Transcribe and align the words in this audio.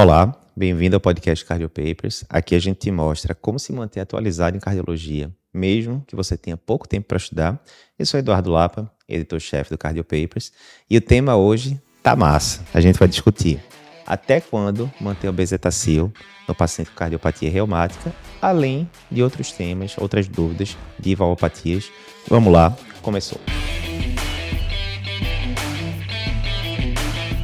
Olá, 0.00 0.32
bem-vindo 0.56 0.94
ao 0.94 1.00
podcast 1.00 1.44
Cardio 1.44 1.68
Papers. 1.68 2.24
Aqui 2.28 2.54
a 2.54 2.58
gente 2.60 2.78
te 2.78 2.88
mostra 2.88 3.34
como 3.34 3.58
se 3.58 3.72
manter 3.72 3.98
atualizado 3.98 4.56
em 4.56 4.60
cardiologia, 4.60 5.28
mesmo 5.52 6.04
que 6.06 6.14
você 6.14 6.36
tenha 6.36 6.56
pouco 6.56 6.86
tempo 6.86 7.08
para 7.08 7.16
estudar. 7.16 7.60
Eu 7.98 8.06
sou 8.06 8.20
Eduardo 8.20 8.48
Lapa, 8.48 8.88
editor-chefe 9.08 9.70
do 9.70 9.76
Cardio 9.76 10.04
Papers, 10.04 10.52
e 10.88 10.96
o 10.96 11.00
tema 11.00 11.34
hoje 11.34 11.82
tá 12.00 12.14
massa. 12.14 12.64
A 12.72 12.80
gente 12.80 12.96
vai 12.96 13.08
discutir 13.08 13.60
até 14.06 14.40
quando 14.40 14.88
manter 15.00 15.28
o 15.28 15.32
bezetacil 15.32 16.12
no 16.46 16.54
paciente 16.54 16.92
com 16.92 16.96
cardiopatia 16.96 17.50
reumática, 17.50 18.14
além 18.40 18.88
de 19.10 19.20
outros 19.20 19.50
temas, 19.50 19.96
outras 19.98 20.28
dúvidas 20.28 20.78
de 20.96 21.16
valvopatias. 21.16 21.90
Vamos 22.28 22.52
lá, 22.52 22.72
começou. 23.02 23.40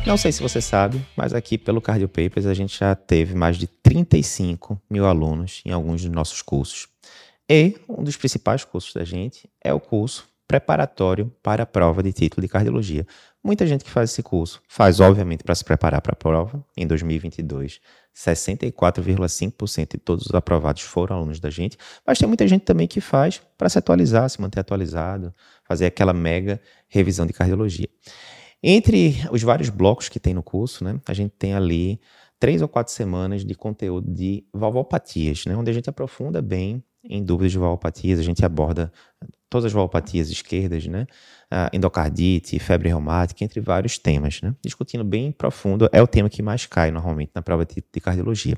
Não 0.06 0.18
sei 0.18 0.30
se 0.30 0.42
você 0.42 0.60
sabe, 0.60 1.04
mas 1.16 1.32
aqui 1.32 1.56
pelo 1.56 1.80
Cardio 1.80 2.08
Papers 2.08 2.44
a 2.44 2.52
gente 2.52 2.78
já 2.78 2.94
teve 2.94 3.34
mais 3.34 3.56
de 3.56 3.66
35 3.66 4.78
mil 4.88 5.06
alunos 5.06 5.62
em 5.64 5.70
alguns 5.70 6.02
dos 6.02 6.10
nossos 6.10 6.42
cursos. 6.42 6.88
E 7.48 7.76
um 7.88 8.04
dos 8.04 8.14
principais 8.14 8.64
cursos 8.64 8.92
da 8.92 9.02
gente 9.02 9.48
é 9.62 9.72
o 9.72 9.80
curso 9.80 10.28
preparatório 10.46 11.32
para 11.42 11.62
a 11.62 11.66
prova 11.66 12.02
de 12.02 12.12
título 12.12 12.42
de 12.42 12.48
cardiologia. 12.48 13.06
Muita 13.42 13.66
gente 13.66 13.82
que 13.82 13.90
faz 13.90 14.10
esse 14.10 14.22
curso 14.22 14.60
faz, 14.68 15.00
obviamente, 15.00 15.42
para 15.42 15.54
se 15.54 15.64
preparar 15.64 16.02
para 16.02 16.12
a 16.12 16.16
prova. 16.16 16.62
Em 16.76 16.86
2022, 16.86 17.80
64,5% 18.14 19.92
de 19.92 19.98
todos 19.98 20.26
os 20.26 20.34
aprovados 20.34 20.82
foram 20.82 21.16
alunos 21.16 21.40
da 21.40 21.48
gente, 21.48 21.78
mas 22.06 22.18
tem 22.18 22.28
muita 22.28 22.46
gente 22.46 22.62
também 22.62 22.86
que 22.86 23.00
faz 23.00 23.40
para 23.56 23.70
se 23.70 23.78
atualizar, 23.78 24.28
se 24.28 24.40
manter 24.40 24.60
atualizado, 24.60 25.34
fazer 25.66 25.86
aquela 25.86 26.12
mega 26.12 26.60
revisão 26.88 27.26
de 27.26 27.32
cardiologia. 27.32 27.88
Entre 28.66 29.16
os 29.30 29.42
vários 29.42 29.68
blocos 29.68 30.08
que 30.08 30.18
tem 30.18 30.32
no 30.32 30.42
curso, 30.42 30.82
né, 30.82 30.98
a 31.06 31.12
gente 31.12 31.34
tem 31.38 31.52
ali 31.52 32.00
três 32.40 32.62
ou 32.62 32.68
quatro 32.68 32.94
semanas 32.94 33.44
de 33.44 33.54
conteúdo 33.54 34.10
de 34.10 34.42
valvopatias, 34.54 35.44
né, 35.44 35.54
onde 35.54 35.70
a 35.70 35.74
gente 35.74 35.90
aprofunda 35.90 36.40
bem 36.40 36.82
em 37.04 37.22
dúvidas 37.22 37.52
de 37.52 37.58
valvopatias, 37.58 38.18
a 38.18 38.22
gente 38.22 38.42
aborda 38.42 38.90
todas 39.50 39.66
as 39.66 39.72
valvopatias 39.72 40.30
esquerdas, 40.30 40.86
né, 40.86 41.06
endocardite, 41.74 42.58
febre 42.58 42.88
reumática, 42.88 43.44
entre 43.44 43.60
vários 43.60 43.98
temas, 43.98 44.40
né, 44.40 44.54
discutindo 44.64 45.04
bem 45.04 45.30
profundo, 45.30 45.86
é 45.92 46.00
o 46.00 46.06
tema 46.06 46.30
que 46.30 46.40
mais 46.40 46.64
cai 46.64 46.90
normalmente 46.90 47.32
na 47.34 47.42
prova 47.42 47.66
de, 47.66 47.84
de 47.92 48.00
cardiologia. 48.00 48.56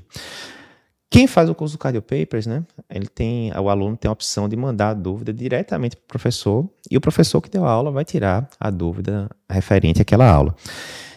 Quem 1.09 1.25
faz 1.25 1.49
o 1.49 1.55
curso 1.55 1.75
do 1.75 1.79
Cardio 1.79 2.01
Papers, 2.01 2.45
né? 2.45 2.65
Ele 2.89 3.07
tem, 3.07 3.51
o 3.57 3.69
aluno 3.69 3.95
tem 3.95 4.09
a 4.09 4.11
opção 4.11 4.49
de 4.49 4.57
mandar 4.57 4.89
a 4.89 4.93
dúvida 4.93 5.31
diretamente 5.31 5.95
para 5.95 6.03
o 6.03 6.07
professor 6.07 6.69
e 6.91 6.97
o 6.97 7.01
professor 7.01 7.41
que 7.41 7.49
deu 7.49 7.65
a 7.65 7.71
aula 7.71 7.91
vai 7.91 8.03
tirar 8.03 8.49
a 8.59 8.69
dúvida 8.69 9.29
referente 9.49 10.01
àquela 10.01 10.29
aula. 10.29 10.53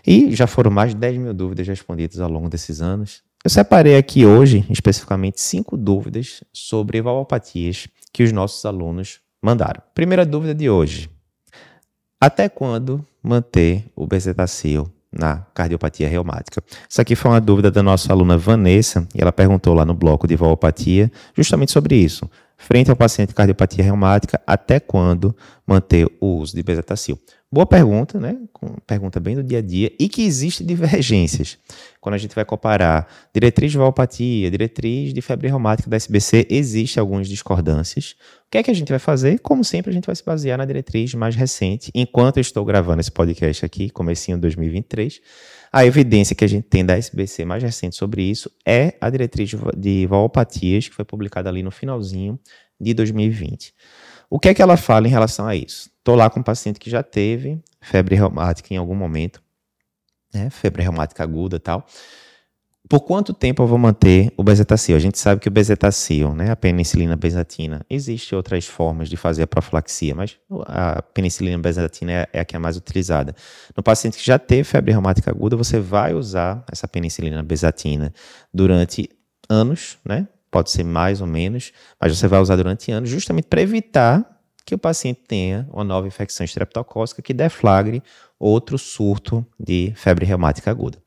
E 0.06 0.34
já 0.34 0.46
foram 0.46 0.70
mais 0.70 0.90
de 0.90 0.96
10 0.96 1.18
mil 1.18 1.34
dúvidas 1.34 1.66
respondidas 1.66 2.20
ao 2.20 2.30
longo 2.30 2.48
desses 2.48 2.80
anos. 2.80 3.22
Eu 3.42 3.50
separei 3.50 3.96
aqui 3.96 4.24
hoje, 4.24 4.64
especificamente, 4.70 5.40
cinco 5.40 5.76
dúvidas 5.76 6.44
sobre 6.52 7.02
valvopatias 7.02 7.88
que 8.12 8.22
os 8.22 8.32
nossos 8.32 8.64
alunos 8.64 9.20
mandaram. 9.42 9.82
Primeira 9.94 10.24
dúvida 10.24 10.54
de 10.54 10.70
hoje. 10.70 11.10
Até 12.20 12.48
quando 12.48 13.04
manter 13.22 13.86
o 13.96 14.06
bezetacil 14.06 14.90
na 15.12 15.44
cardiopatia 15.54 16.08
reumática. 16.08 16.62
Isso 16.88 17.00
aqui 17.00 17.16
foi 17.16 17.30
uma 17.30 17.40
dúvida 17.40 17.70
da 17.70 17.82
nossa 17.82 18.12
aluna 18.12 18.38
Vanessa, 18.38 19.06
e 19.14 19.20
ela 19.20 19.32
perguntou 19.32 19.74
lá 19.74 19.84
no 19.84 19.94
bloco 19.94 20.26
de 20.26 20.36
valvopatia 20.36 21.10
justamente 21.36 21.72
sobre 21.72 21.96
isso. 21.96 22.30
Frente 22.56 22.90
ao 22.90 22.96
paciente 22.96 23.34
cardiopatia 23.34 23.82
reumática, 23.82 24.40
até 24.46 24.78
quando 24.78 25.34
manter 25.66 26.06
o 26.20 26.36
uso 26.36 26.54
de 26.54 26.62
bezetacil? 26.62 27.18
Boa 27.52 27.66
pergunta, 27.66 28.20
né? 28.20 28.38
Pergunta 28.86 29.18
bem 29.18 29.34
do 29.34 29.42
dia 29.42 29.58
a 29.58 29.60
dia 29.60 29.92
e 29.98 30.08
que 30.08 30.22
existe 30.22 30.62
divergências. 30.62 31.58
Quando 32.00 32.14
a 32.14 32.18
gente 32.18 32.32
vai 32.32 32.44
comparar 32.44 33.12
diretriz 33.34 33.72
de 33.72 33.78
valvopatia, 33.78 34.48
diretriz 34.48 35.12
de 35.12 35.20
febre 35.20 35.48
reumática 35.48 35.90
da 35.90 35.96
SBC, 35.96 36.46
existe 36.48 37.00
algumas 37.00 37.26
discordâncias. 37.26 38.14
O 38.46 38.50
que 38.52 38.58
é 38.58 38.62
que 38.62 38.70
a 38.70 38.74
gente 38.74 38.90
vai 38.90 39.00
fazer? 39.00 39.40
Como 39.40 39.64
sempre, 39.64 39.90
a 39.90 39.92
gente 39.92 40.06
vai 40.06 40.14
se 40.14 40.24
basear 40.24 40.58
na 40.58 40.64
diretriz 40.64 41.12
mais 41.14 41.34
recente. 41.34 41.90
Enquanto 41.92 42.36
eu 42.36 42.40
estou 42.40 42.64
gravando 42.64 43.00
esse 43.00 43.10
podcast 43.10 43.64
aqui, 43.66 43.90
comecinho 43.90 44.36
de 44.36 44.42
2023, 44.42 45.20
a 45.72 45.84
evidência 45.84 46.36
que 46.36 46.44
a 46.44 46.48
gente 46.48 46.68
tem 46.68 46.86
da 46.86 46.96
SBC 46.96 47.44
mais 47.44 47.64
recente 47.64 47.96
sobre 47.96 48.22
isso 48.22 48.48
é 48.64 48.94
a 49.00 49.10
diretriz 49.10 49.50
de 49.76 50.06
valvopatias, 50.06 50.88
que 50.88 50.94
foi 50.94 51.04
publicada 51.04 51.48
ali 51.48 51.64
no 51.64 51.72
finalzinho 51.72 52.38
de 52.80 52.94
2020. 52.94 53.74
O 54.30 54.38
que 54.38 54.48
é 54.48 54.54
que 54.54 54.62
ela 54.62 54.76
fala 54.76 55.08
em 55.08 55.10
relação 55.10 55.44
a 55.44 55.56
isso? 55.56 55.90
Estou 55.98 56.14
lá 56.14 56.30
com 56.30 56.38
um 56.38 56.42
paciente 56.42 56.78
que 56.78 56.88
já 56.88 57.02
teve 57.02 57.60
febre 57.80 58.14
reumática 58.14 58.72
em 58.72 58.76
algum 58.76 58.94
momento, 58.94 59.42
né? 60.32 60.48
febre 60.50 60.84
reumática 60.84 61.24
aguda 61.24 61.56
e 61.56 61.58
tal. 61.58 61.84
Por 62.88 63.00
quanto 63.00 63.34
tempo 63.34 63.62
eu 63.62 63.66
vou 63.66 63.78
manter 63.78 64.32
o 64.36 64.42
bezetacil? 64.42 64.96
A 64.96 65.00
gente 65.00 65.18
sabe 65.18 65.40
que 65.40 65.48
o 65.48 65.50
bezetacil, 65.50 66.34
né, 66.34 66.50
a 66.50 66.56
penicilina 66.56 67.14
bezatina, 67.14 67.84
existe 67.88 68.34
outras 68.34 68.66
formas 68.66 69.08
de 69.08 69.16
fazer 69.16 69.42
a 69.42 69.46
profilaxia, 69.46 70.14
mas 70.14 70.36
a 70.66 71.00
penicilina 71.00 71.58
bezatina 71.58 72.12
é, 72.12 72.28
é 72.32 72.40
a 72.40 72.44
que 72.44 72.56
é 72.56 72.58
mais 72.58 72.76
utilizada. 72.76 73.34
No 73.76 73.82
paciente 73.82 74.18
que 74.18 74.24
já 74.24 74.40
teve 74.40 74.64
febre 74.64 74.90
reumática 74.90 75.30
aguda, 75.30 75.56
você 75.56 75.78
vai 75.78 76.14
usar 76.14 76.64
essa 76.70 76.88
penicilina 76.88 77.42
bezatina 77.42 78.12
durante 78.52 79.08
anos, 79.48 79.98
né? 80.04 80.26
Pode 80.50 80.70
ser 80.70 80.84
mais 80.84 81.20
ou 81.20 81.26
menos, 81.26 81.72
mas 82.00 82.16
você 82.16 82.26
vai 82.26 82.40
usar 82.40 82.56
durante 82.56 82.90
anos 82.90 83.08
justamente 83.08 83.46
para 83.46 83.62
evitar 83.62 84.38
que 84.64 84.74
o 84.74 84.78
paciente 84.78 85.22
tenha 85.26 85.68
uma 85.72 85.84
nova 85.84 86.06
infecção 86.06 86.44
estreptocócica 86.44 87.22
que 87.22 87.32
deflagre 87.32 88.02
outro 88.38 88.78
surto 88.78 89.44
de 89.58 89.92
febre 89.96 90.26
reumática 90.26 90.70
aguda. 90.70 90.98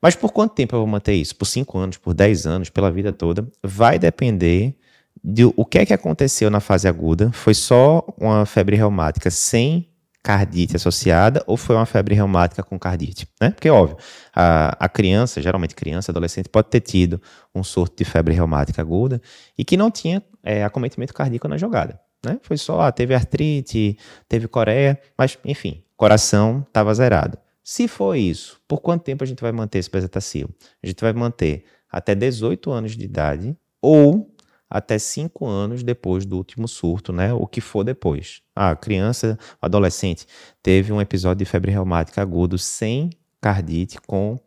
Mas 0.00 0.16
por 0.16 0.32
quanto 0.32 0.54
tempo 0.54 0.74
eu 0.74 0.80
vou 0.80 0.88
manter 0.88 1.14
isso? 1.14 1.36
Por 1.36 1.46
5 1.46 1.78
anos, 1.78 1.96
por 1.96 2.12
10 2.12 2.46
anos, 2.46 2.70
pela 2.70 2.90
vida 2.90 3.12
toda? 3.12 3.46
Vai 3.62 3.98
depender 3.98 4.76
de 5.22 5.44
o 5.44 5.64
que 5.64 5.78
é 5.78 5.86
que 5.86 5.94
aconteceu 5.94 6.50
na 6.50 6.58
fase 6.58 6.88
aguda. 6.88 7.30
Foi 7.32 7.54
só 7.54 8.04
uma 8.18 8.44
febre 8.44 8.74
reumática 8.74 9.30
sem 9.30 9.88
cardite 10.22 10.76
associada 10.76 11.42
ou 11.46 11.56
foi 11.56 11.76
uma 11.76 11.86
febre 11.86 12.14
reumática 12.14 12.62
com 12.62 12.78
cardite, 12.78 13.28
né? 13.40 13.50
Porque, 13.50 13.68
óbvio, 13.68 13.96
a, 14.34 14.76
a 14.84 14.88
criança, 14.88 15.40
geralmente 15.40 15.74
criança, 15.74 16.10
adolescente, 16.10 16.48
pode 16.48 16.68
ter 16.68 16.80
tido 16.80 17.20
um 17.54 17.62
surto 17.62 17.96
de 17.96 18.04
febre 18.04 18.34
reumática 18.34 18.80
aguda 18.80 19.20
e 19.56 19.64
que 19.64 19.76
não 19.76 19.90
tinha 19.90 20.22
é, 20.42 20.64
acometimento 20.64 21.12
cardíaco 21.12 21.48
na 21.48 21.56
jogada, 21.56 22.00
né? 22.24 22.38
Foi 22.42 22.56
só, 22.56 22.80
ah, 22.80 22.92
teve 22.92 23.14
artrite, 23.14 23.98
teve 24.28 24.48
coreia, 24.48 24.98
mas, 25.16 25.38
enfim, 25.44 25.82
coração 25.96 26.64
estava 26.66 26.92
zerado. 26.94 27.38
Se 27.62 27.86
for 27.86 28.16
isso, 28.16 28.60
por 28.66 28.80
quanto 28.80 29.04
tempo 29.04 29.22
a 29.22 29.26
gente 29.26 29.40
vai 29.40 29.52
manter 29.52 29.78
esse 29.78 29.90
bezetacil? 29.90 30.48
A 30.82 30.86
gente 30.86 31.00
vai 31.00 31.12
manter 31.12 31.64
até 31.90 32.14
18 32.14 32.70
anos 32.72 32.96
de 32.96 33.04
idade 33.04 33.56
ou 33.80 34.34
até 34.68 34.98
cinco 34.98 35.46
anos 35.46 35.82
depois 35.82 36.24
do 36.24 36.38
último 36.38 36.66
surto, 36.66 37.12
né? 37.12 37.32
O 37.34 37.46
que 37.46 37.60
for 37.60 37.84
depois. 37.84 38.40
A 38.56 38.74
criança, 38.74 39.38
adolescente, 39.60 40.26
teve 40.62 40.90
um 40.92 41.00
episódio 41.00 41.44
de 41.44 41.44
febre 41.44 41.70
reumática 41.70 42.22
agudo 42.22 42.56
sem 42.56 43.10
cardite 43.42 44.00
com 44.00 44.38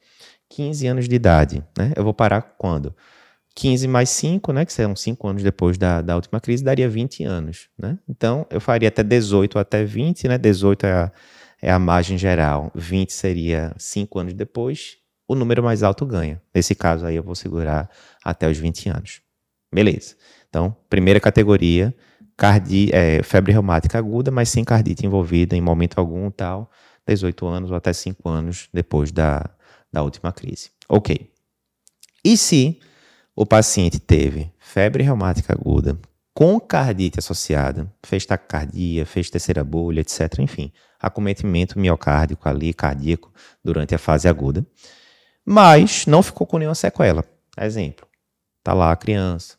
15 0.49 0.87
anos 0.87 1.09
de 1.09 1.15
idade, 1.15 1.63
né? 1.77 1.91
Eu 1.95 2.03
vou 2.03 2.13
parar 2.13 2.41
quando? 2.57 2.95
15 3.53 3.87
mais 3.87 4.09
5, 4.09 4.53
né? 4.53 4.65
Que 4.65 4.71
serão 4.71 4.95
5 4.95 5.27
anos 5.27 5.43
depois 5.43 5.77
da, 5.77 6.01
da 6.01 6.15
última 6.15 6.39
crise, 6.39 6.63
daria 6.63 6.89
20 6.89 7.23
anos, 7.25 7.69
né? 7.77 7.99
Então, 8.07 8.47
eu 8.49 8.61
faria 8.61 8.87
até 8.87 9.03
18 9.03 9.59
até 9.59 9.83
20, 9.83 10.27
né? 10.29 10.37
18 10.37 10.85
é 10.85 10.93
a, 10.93 11.11
é 11.61 11.71
a 11.71 11.77
margem 11.77 12.17
geral, 12.17 12.71
20 12.73 13.11
seria 13.11 13.73
5 13.77 14.17
anos 14.17 14.33
depois, 14.33 14.97
o 15.27 15.35
número 15.35 15.61
mais 15.61 15.83
alto 15.83 16.05
ganha. 16.05 16.41
Nesse 16.53 16.73
caso 16.73 17.05
aí, 17.05 17.15
eu 17.15 17.23
vou 17.23 17.35
segurar 17.35 17.89
até 18.23 18.49
os 18.49 18.57
20 18.57 18.89
anos. 18.89 19.21
Beleza. 19.73 20.15
Então, 20.49 20.75
primeira 20.89 21.19
categoria, 21.19 21.93
cardi, 22.37 22.89
é, 22.93 23.21
febre 23.23 23.51
reumática 23.51 23.97
aguda, 23.97 24.31
mas 24.31 24.49
sem 24.49 24.63
cardite 24.63 25.05
envolvida 25.05 25.55
em 25.55 25.61
momento 25.61 25.97
algum, 25.97 26.29
tal, 26.29 26.69
18 27.07 27.45
anos 27.45 27.71
ou 27.71 27.77
até 27.77 27.93
5 27.93 28.27
anos 28.27 28.69
depois 28.73 29.11
da, 29.11 29.49
da 29.91 30.01
última 30.01 30.31
crise. 30.31 30.71
Ok. 30.89 31.31
E 32.23 32.37
se 32.37 32.79
o 33.35 33.45
paciente 33.45 33.99
teve 33.99 34.51
febre 34.57 35.03
reumática 35.03 35.53
aguda 35.53 35.97
com 36.33 36.59
cardite 36.59 37.19
associada, 37.19 37.89
fez 38.03 38.25
taquicardia, 38.25 39.05
fez 39.05 39.29
terceira 39.29 39.63
bolha, 39.63 40.01
etc., 40.01 40.39
enfim, 40.39 40.69
acometimento 40.99 41.79
miocárdico 41.79 42.49
ali, 42.49 42.73
cardíaco, 42.73 43.31
durante 43.63 43.95
a 43.95 43.97
fase 43.97 44.27
aguda, 44.27 44.65
mas 45.45 46.05
não 46.05 46.21
ficou 46.21 46.45
com 46.45 46.57
nenhuma 46.57 46.75
sequela. 46.75 47.23
Exemplo, 47.57 48.05
tá 48.61 48.73
lá 48.73 48.91
a 48.91 48.95
criança, 48.97 49.55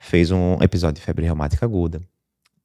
fez 0.00 0.32
um 0.32 0.54
episódio 0.60 1.00
de 1.00 1.06
febre 1.06 1.24
reumática 1.24 1.64
aguda, 1.64 2.02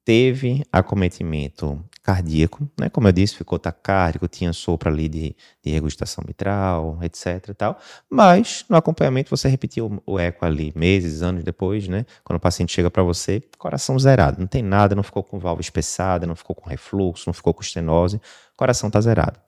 teve 0.04 0.64
acometimento 0.72 1.84
cardíaco, 2.02 2.68
né? 2.78 2.88
Como 2.88 3.06
eu 3.06 3.12
disse, 3.12 3.36
ficou 3.36 3.58
taquárdico, 3.58 4.26
tinha 4.26 4.52
sopro 4.52 4.88
ali 4.88 5.08
de, 5.08 5.36
de 5.62 5.70
regurgitação 5.70 6.24
mitral, 6.26 6.98
etc 7.02 7.54
tal. 7.56 7.78
Mas 8.10 8.64
no 8.68 8.76
acompanhamento 8.76 9.30
você 9.30 9.48
repetiu 9.48 10.02
o 10.04 10.18
eco 10.18 10.44
ali 10.44 10.72
meses, 10.74 11.22
anos 11.22 11.44
depois, 11.44 11.86
né? 11.86 12.04
Quando 12.24 12.38
o 12.38 12.40
paciente 12.40 12.72
chega 12.72 12.90
para 12.90 13.02
você, 13.02 13.42
coração 13.56 13.98
zerado, 13.98 14.40
não 14.40 14.46
tem 14.46 14.62
nada, 14.62 14.94
não 14.94 15.02
ficou 15.02 15.22
com 15.22 15.38
válvula 15.38 15.62
espessada, 15.62 16.26
não 16.26 16.34
ficou 16.34 16.56
com 16.56 16.68
refluxo, 16.68 17.24
não 17.28 17.32
ficou 17.34 17.54
com 17.54 17.62
estenose, 17.62 18.20
coração 18.56 18.90
tá 18.90 19.00
zerado. 19.00 19.38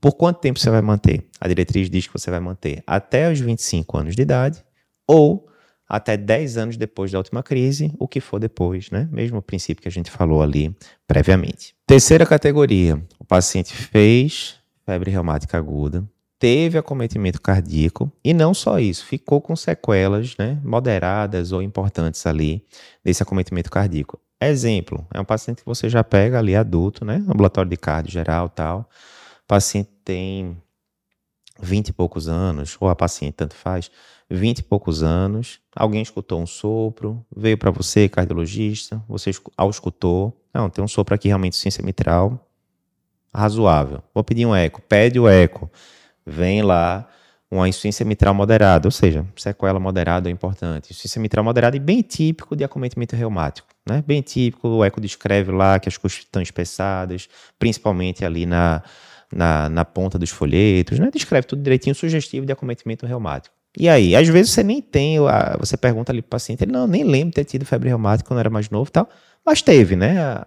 Por 0.00 0.12
quanto 0.12 0.40
tempo 0.40 0.58
você 0.58 0.70
vai 0.70 0.80
manter? 0.80 1.28
A 1.40 1.48
diretriz 1.48 1.90
diz 1.90 2.06
que 2.06 2.12
você 2.12 2.30
vai 2.30 2.40
manter 2.40 2.82
até 2.86 3.30
os 3.30 3.38
25 3.38 3.98
anos 3.98 4.16
de 4.16 4.22
idade 4.22 4.64
ou 5.06 5.49
até 5.90 6.16
10 6.16 6.56
anos 6.56 6.76
depois 6.76 7.10
da 7.10 7.18
última 7.18 7.42
crise, 7.42 7.92
o 7.98 8.06
que 8.06 8.20
for 8.20 8.38
depois, 8.38 8.90
né? 8.90 9.08
Mesmo 9.10 9.38
o 9.38 9.42
princípio 9.42 9.82
que 9.82 9.88
a 9.88 9.92
gente 9.92 10.10
falou 10.10 10.40
ali 10.40 10.74
previamente. 11.06 11.74
Terceira 11.84 12.24
categoria: 12.24 13.02
o 13.18 13.24
paciente 13.24 13.74
fez 13.74 14.54
febre 14.86 15.10
reumática 15.10 15.58
aguda, 15.58 16.04
teve 16.38 16.78
acometimento 16.78 17.40
cardíaco 17.40 18.10
e 18.24 18.32
não 18.32 18.54
só 18.54 18.78
isso, 18.78 19.04
ficou 19.04 19.40
com 19.40 19.56
sequelas, 19.56 20.36
né, 20.38 20.60
moderadas 20.64 21.50
ou 21.50 21.60
importantes 21.60 22.24
ali 22.24 22.64
desse 23.04 23.22
acometimento 23.22 23.70
cardíaco. 23.70 24.18
Exemplo, 24.40 25.06
é 25.12 25.20
um 25.20 25.24
paciente 25.24 25.58
que 25.58 25.66
você 25.66 25.88
já 25.88 26.02
pega 26.02 26.38
ali 26.38 26.56
adulto, 26.56 27.04
né, 27.04 27.16
ambulatório 27.28 27.68
de 27.68 27.76
cardio 27.76 28.12
geral, 28.12 28.48
tal. 28.48 28.88
O 29.44 29.46
paciente 29.46 29.90
tem 30.04 30.56
20 31.62 31.88
e 31.88 31.92
poucos 31.92 32.28
anos, 32.28 32.76
ou 32.80 32.88
a 32.88 32.96
paciente, 32.96 33.34
tanto 33.34 33.54
faz, 33.54 33.90
20 34.30 34.58
e 34.58 34.62
poucos 34.62 35.02
anos, 35.02 35.60
alguém 35.74 36.02
escutou 36.02 36.40
um 36.40 36.46
sopro, 36.46 37.24
veio 37.34 37.58
para 37.58 37.70
você, 37.70 38.08
cardiologista, 38.08 39.02
você 39.08 39.30
escutou, 39.30 40.36
não, 40.54 40.70
tem 40.70 40.84
um 40.84 40.88
sopro 40.88 41.14
aqui 41.14 41.28
realmente 41.28 41.56
ciência 41.56 41.82
mitral, 41.84 42.48
razoável. 43.34 44.02
Vou 44.14 44.22
pedir 44.22 44.46
um 44.46 44.54
eco, 44.54 44.80
pede 44.82 45.18
o 45.18 45.28
eco. 45.28 45.70
Vem 46.26 46.62
lá 46.62 47.08
uma 47.50 47.68
insuficiência 47.68 48.06
mitral 48.06 48.32
moderada, 48.32 48.86
ou 48.86 48.92
seja, 48.92 49.26
sequela 49.36 49.80
moderada 49.80 50.28
é 50.28 50.32
importante. 50.32 50.90
Insuficiência 50.90 51.20
mitral 51.20 51.44
moderada 51.44 51.76
e 51.76 51.80
bem 51.80 52.00
típico 52.00 52.54
de 52.54 52.62
acometimento 52.62 53.16
reumático, 53.16 53.68
né? 53.88 54.04
Bem 54.06 54.22
típico, 54.22 54.68
o 54.68 54.84
eco 54.84 55.00
descreve 55.00 55.50
lá 55.50 55.78
que 55.80 55.88
as 55.88 55.96
costas 55.96 56.22
estão 56.24 56.40
espessadas, 56.40 57.28
principalmente 57.58 58.24
ali 58.24 58.46
na, 58.46 58.82
na, 59.32 59.68
na 59.68 59.84
ponta 59.84 60.18
dos 60.18 60.30
folhetos, 60.30 60.98
né? 60.98 61.10
Descreve 61.12 61.46
tudo 61.46 61.62
direitinho, 61.62 61.94
sugestivo 61.94 62.46
de 62.46 62.52
acometimento 62.52 63.06
reumático. 63.06 63.54
E 63.78 63.88
aí, 63.88 64.16
às 64.16 64.26
vezes 64.26 64.50
você 64.50 64.64
nem 64.64 64.82
tem, 64.82 65.18
você 65.58 65.76
pergunta 65.76 66.10
ali 66.10 66.20
para 66.20 66.26
o 66.26 66.30
paciente, 66.30 66.64
ele 66.64 66.72
não, 66.72 66.88
nem 66.88 67.04
lembro 67.04 67.28
de 67.28 67.34
ter 67.36 67.44
tido 67.44 67.64
febre 67.64 67.88
reumática 67.88 68.26
quando 68.26 68.40
era 68.40 68.50
mais 68.50 68.68
novo 68.68 68.88
e 68.88 68.92
tal, 68.92 69.08
mas 69.46 69.62
teve, 69.62 69.94
né? 69.94 70.42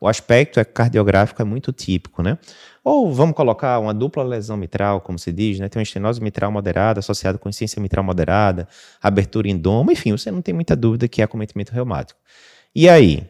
O 0.00 0.06
aspecto 0.06 0.64
cardiográfico 0.64 1.42
é 1.42 1.44
muito 1.44 1.72
típico, 1.72 2.22
né? 2.22 2.38
Ou 2.84 3.12
vamos 3.12 3.34
colocar 3.34 3.78
uma 3.80 3.92
dupla 3.92 4.22
lesão 4.22 4.56
mitral, 4.56 5.00
como 5.00 5.18
se 5.18 5.32
diz, 5.32 5.58
né? 5.58 5.68
Tem 5.68 5.80
uma 5.80 5.82
estenose 5.82 6.22
mitral 6.22 6.52
moderada 6.52 7.00
associada 7.00 7.36
com 7.36 7.48
insuficiência 7.48 7.82
mitral 7.82 8.04
moderada, 8.04 8.68
abertura 9.02 9.48
em 9.48 9.56
doma, 9.56 9.92
enfim, 9.92 10.12
você 10.12 10.30
não 10.30 10.40
tem 10.40 10.54
muita 10.54 10.76
dúvida 10.76 11.08
que 11.08 11.20
é 11.20 11.24
acometimento 11.24 11.72
reumático. 11.72 12.18
E 12.74 12.88
aí, 12.88 13.28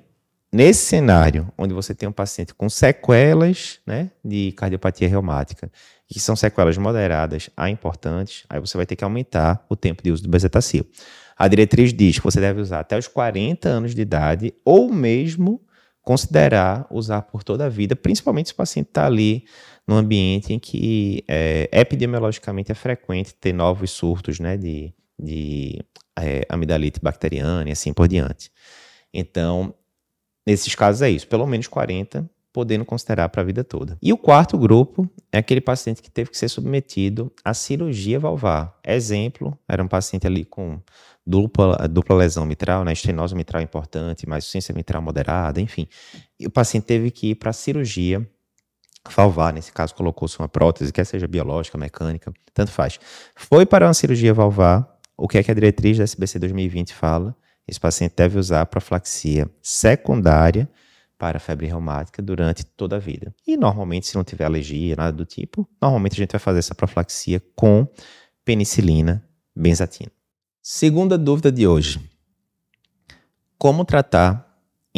nesse 0.53 0.87
cenário, 0.87 1.53
onde 1.57 1.75
você 1.75 1.95
tem 1.95 2.09
um 2.09 2.13
paciente 2.13 2.55
com 2.55 2.69
sequelas 2.69 3.81
né, 3.87 4.11
de 4.25 4.53
cardiopatia 4.53 5.09
reumática, 5.09 5.71
que 6.07 6.19
são 6.19 6.35
sequelas 6.35 6.79
moderadas 6.79 7.51
a 7.57 7.69
importantes, 7.69 8.45
aí 8.49 8.59
você 8.59 8.77
vai 8.77 8.87
ter 8.87 8.97
que 8.97 9.05
aumentar 9.05 9.65
o 9.69 9.77
tempo 9.77 10.03
de 10.03 10.11
uso 10.11 10.23
do 10.23 10.29
bezetacil. 10.29 10.87
A 11.37 11.47
diretriz 11.47 11.93
diz 11.93 12.19
que 12.19 12.25
você 12.25 12.41
deve 12.41 12.61
usar 12.61 12.81
até 12.81 12.99
os 12.99 13.07
40 13.07 13.69
anos 13.69 13.95
de 13.95 14.03
idade, 14.03 14.55
ou 14.65 14.93
mesmo 14.93 15.61
considerar 16.03 16.87
usar 16.91 17.23
por 17.23 17.45
toda 17.45 17.67
a 17.67 17.69
vida, 17.69 17.95
principalmente 17.95 18.49
se 18.49 18.55
o 18.55 18.57
paciente 18.57 18.89
está 18.89 19.07
ali 19.07 19.45
num 19.87 19.97
ambiente 19.97 20.53
em 20.53 20.59
que 20.59 21.23
é, 21.29 21.69
epidemiologicamente 21.71 22.73
é 22.73 22.75
frequente 22.75 23.35
ter 23.35 23.53
novos 23.53 23.91
surtos 23.91 24.41
né, 24.41 24.57
de, 24.57 24.93
de 25.19 25.79
é, 26.19 26.47
amidalite 26.49 26.99
bacteriana 27.01 27.69
e 27.69 27.73
assim 27.73 27.93
por 27.93 28.09
diante. 28.09 28.51
Então, 29.13 29.75
Nesses 30.49 30.75
casos 30.75 31.03
é 31.03 31.11
isso, 31.11 31.29
pelo 31.29 31.47
menos 31.47 31.67
40, 31.67 32.27
podendo 32.55 32.83
considerar 32.83 33.29
para 33.29 33.43
a 33.43 33.45
vida 33.45 33.63
toda. 33.63 33.99
E 34.01 34.15
o 34.15 34.17
quarto 34.17 34.57
grupo 34.57 35.07
é 35.31 35.37
aquele 35.37 35.61
paciente 35.61 36.01
que 36.01 36.11
teve 36.11 36.31
que 36.31 36.39
ser 36.39 36.49
submetido 36.49 37.31
à 37.45 37.53
cirurgia 37.53 38.19
valvar. 38.19 38.75
Exemplo, 38.83 39.59
era 39.69 39.83
um 39.83 39.87
paciente 39.87 40.27
ali 40.27 40.47
com 40.47 40.81
dupla, 41.27 41.87
dupla 41.87 42.17
lesão 42.17 42.47
mitral, 42.47 42.83
né, 42.83 42.95
estenose 42.95 43.35
mitral 43.35 43.61
importante, 43.61 44.27
mas 44.27 44.45
insuficiência 44.45 44.75
mitral 44.75 45.03
moderada, 45.03 45.61
enfim. 45.61 45.87
E 46.41 46.47
o 46.47 46.51
paciente 46.51 46.85
teve 46.85 47.11
que 47.11 47.33
ir 47.33 47.35
para 47.35 47.51
a 47.51 47.53
cirurgia 47.53 48.27
valvar, 49.15 49.53
nesse 49.53 49.71
caso 49.71 49.95
colocou-se 49.95 50.39
uma 50.39 50.49
prótese, 50.49 50.91
quer 50.95 51.05
seja 51.05 51.29
biológica, 51.29 51.77
mecânica, 51.77 52.33
tanto 52.55 52.71
faz. 52.71 52.99
Foi 53.37 53.67
para 53.67 53.87
uma 53.87 53.93
cirurgia 53.93 54.33
valvar, 54.33 54.99
o 55.15 55.29
que 55.29 55.37
é 55.37 55.43
que 55.43 55.51
a 55.51 55.55
diretriz 55.55 55.99
da 55.99 56.05
SBC 56.05 56.39
2020 56.39 56.95
fala? 56.95 57.37
Esse 57.69 57.79
paciente 57.79 58.15
deve 58.17 58.39
usar 58.39 58.65
profilaxia 58.67 59.49
secundária 59.61 60.69
para 61.19 61.39
febre 61.39 61.67
reumática 61.67 62.23
durante 62.23 62.65
toda 62.65 62.97
a 62.97 62.99
vida. 62.99 63.35
E 63.47 63.57
normalmente, 63.57 64.07
se 64.07 64.15
não 64.17 64.25
tiver 64.25 64.45
alergia, 64.45 64.97
nada 64.97 65.13
do 65.13 65.25
tipo, 65.27 65.69
normalmente 65.83 66.15
a 66.15 66.17
gente 66.17 66.33
vai 66.33 66.39
fazer 66.39 66.61
essa 66.61 66.75
profilaxia 66.75 67.43
com 67.55 67.87
penicilina 68.45 69.23
benzatina. 69.55 70.11
Segunda 70.63 71.19
dúvida 71.19 71.53
de 71.53 71.67
hoje: 71.67 72.01
como 73.59 73.85
tratar 73.85 74.48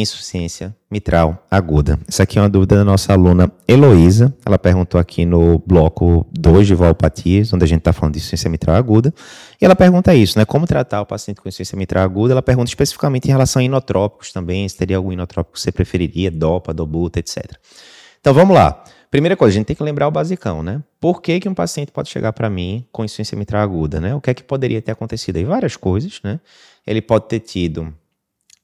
insuficiência 0.01 0.75
mitral 0.91 1.47
aguda? 1.51 1.99
Essa 2.09 2.23
aqui 2.23 2.39
é 2.39 2.43
uma 2.43 2.49
dúvida 2.49 2.77
da 2.77 2.85
nossa 2.85 3.13
aluna 3.13 3.51
Heloísa. 3.67 4.35
Ela 4.45 4.59
perguntou 4.59 5.01
aqui 5.01 5.25
no 5.25 5.63
bloco 5.67 6.27
2 6.33 6.67
de 6.67 6.75
valopatias, 6.75 7.53
onde 7.53 7.65
a 7.65 7.67
gente 7.67 7.79
está 7.79 7.93
falando 7.93 8.15
de 8.15 8.19
insuficiência 8.19 8.51
mitral 8.51 8.77
aguda. 8.77 9.13
E 9.61 9.65
ela 9.65 9.77
pergunta 9.77 10.15
isso, 10.15 10.39
né? 10.39 10.45
Como 10.45 10.67
tratar 10.67 11.01
o 11.03 11.07
paciente 11.07 11.41
com 11.41 11.49
insuficiência 11.49 11.77
mitral 11.77 12.05
aguda? 12.05 12.35
Ela 12.35 12.43
pergunta 12.43 12.69
especificamente 12.69 13.27
em 13.27 13.31
relação 13.31 13.61
a 13.61 13.63
inotrópicos 13.63 14.33
também, 14.33 14.69
se 14.69 14.77
teria 14.77 14.97
algum 14.97 15.13
inotrópico 15.13 15.55
que 15.55 15.61
você 15.61 15.73
preferiria, 15.73 16.31
DOPA, 16.31 16.75
DOBUTA, 16.75 17.21
etc. 17.21 17.57
Então 18.21 18.35
vamos 18.35 18.55
lá. 18.55 18.83
Primeira 19.11 19.37
coisa, 19.37 19.53
a 19.53 19.59
gente 19.59 19.67
tem 19.67 19.75
que 19.75 19.83
lembrar 19.83 20.07
o 20.07 20.11
basicão, 20.11 20.63
né? 20.63 20.81
Por 21.01 21.21
que, 21.21 21.41
que 21.41 21.49
um 21.49 21.55
paciente 21.55 21.91
pode 21.91 22.09
chegar 22.09 22.33
para 22.33 22.49
mim 22.49 22.87
com 22.93 23.05
insuficiência 23.05 23.37
mitral 23.37 23.61
aguda, 23.61 24.01
né? 24.01 24.15
O 24.15 24.21
que 24.21 24.31
é 24.31 24.35
que 24.35 24.45
poderia 24.45 24.81
ter 24.81 24.93
acontecido 24.93 25.37
aí? 25.37 25.45
Várias 25.45 25.77
coisas, 25.77 26.21
né? 26.23 26.39
Ele 26.87 27.03
pode 27.03 27.27
ter 27.27 27.41
tido 27.41 27.93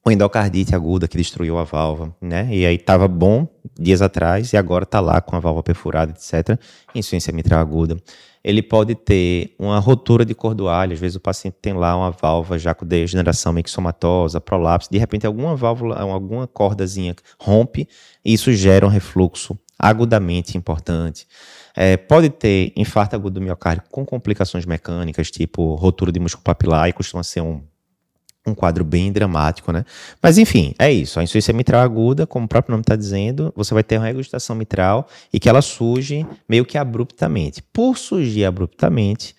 uma 0.07 0.13
endocardite 0.13 0.73
aguda 0.73 1.09
que 1.09 1.19
destruiu 1.19 1.59
a 1.59 1.65
válvula, 1.65 2.15
né? 2.21 2.49
E 2.53 2.65
aí 2.65 2.77
estava 2.77 3.09
bom 3.09 3.49
dias 3.77 4.01
atrás 4.01 4.53
e 4.53 4.57
agora 4.57 4.85
está 4.85 5.01
lá 5.01 5.21
com 5.21 5.35
a 5.35 5.41
válvula 5.41 5.65
perfurada, 5.65 6.13
etc. 6.13 6.57
Insuficiência 6.95 7.33
mitral 7.33 7.61
aguda. 7.61 7.97
Ele 8.45 8.63
pode 8.63 8.95
ter 8.95 9.57
uma 9.59 9.81
rotura 9.81 10.25
de 10.25 10.33
cordoalho, 10.33 10.93
às 10.93 11.01
vezes 11.01 11.17
o 11.17 11.21
paciente 11.21 11.57
tem 11.61 11.73
lá 11.73 11.97
uma 11.97 12.13
válvula 12.13 12.57
já 12.57 12.73
com 12.73 12.87
degeneração 12.87 13.53
mixomatosa, 13.53 14.41
prolapso, 14.41 14.89
de 14.89 14.97
repente 14.97 15.27
alguma 15.27 15.57
válvula, 15.57 15.97
alguma 15.99 16.47
cordazinha 16.47 17.17
rompe 17.41 17.89
e 18.25 18.33
isso 18.33 18.53
gera 18.53 18.87
um 18.87 18.89
refluxo 18.89 19.59
agudamente 19.77 20.57
importante. 20.57 21.27
É, 21.75 21.97
pode 21.97 22.31
ter 22.31 22.73
infarto 22.77 23.17
agudo 23.17 23.41
do 23.41 23.45
miocárdio 23.45 23.83
com 23.91 24.07
complicações 24.07 24.65
mecânicas, 24.65 25.33
tipo 25.33 25.75
rotura 25.75 26.13
de 26.13 26.21
músculo 26.21 26.45
papilar, 26.45 26.89
e 26.89 26.93
costuma 26.93 27.25
ser 27.25 27.41
um 27.41 27.61
um 28.47 28.55
quadro 28.55 28.85
bem 28.85 29.13
dramático, 29.13 29.73
né? 29.73 29.85
Mas 30.23 30.39
enfim, 30.39 30.75
é 30.79 30.91
isso. 30.91 31.19
A 31.19 31.23
insuficiência 31.23 31.53
mitral 31.53 31.83
aguda, 31.83 32.27
como 32.27 32.47
o 32.47 32.49
próprio 32.49 32.73
nome 32.73 32.83
está 32.83 32.95
dizendo, 32.95 33.53
você 33.57 33.75
vai 33.75 33.83
ter 33.83 33.99
uma 33.99 34.07
regurgitação 34.07 34.55
mitral 34.55 35.09
e 35.33 35.41
que 35.41 35.49
ela 35.49 35.61
surge 35.61 36.27
meio 36.49 36.65
que 36.65 36.79
abruptamente. 36.79 37.63
Por 37.63 37.99
surgir 37.99 38.45
abruptamente, 38.45 39.35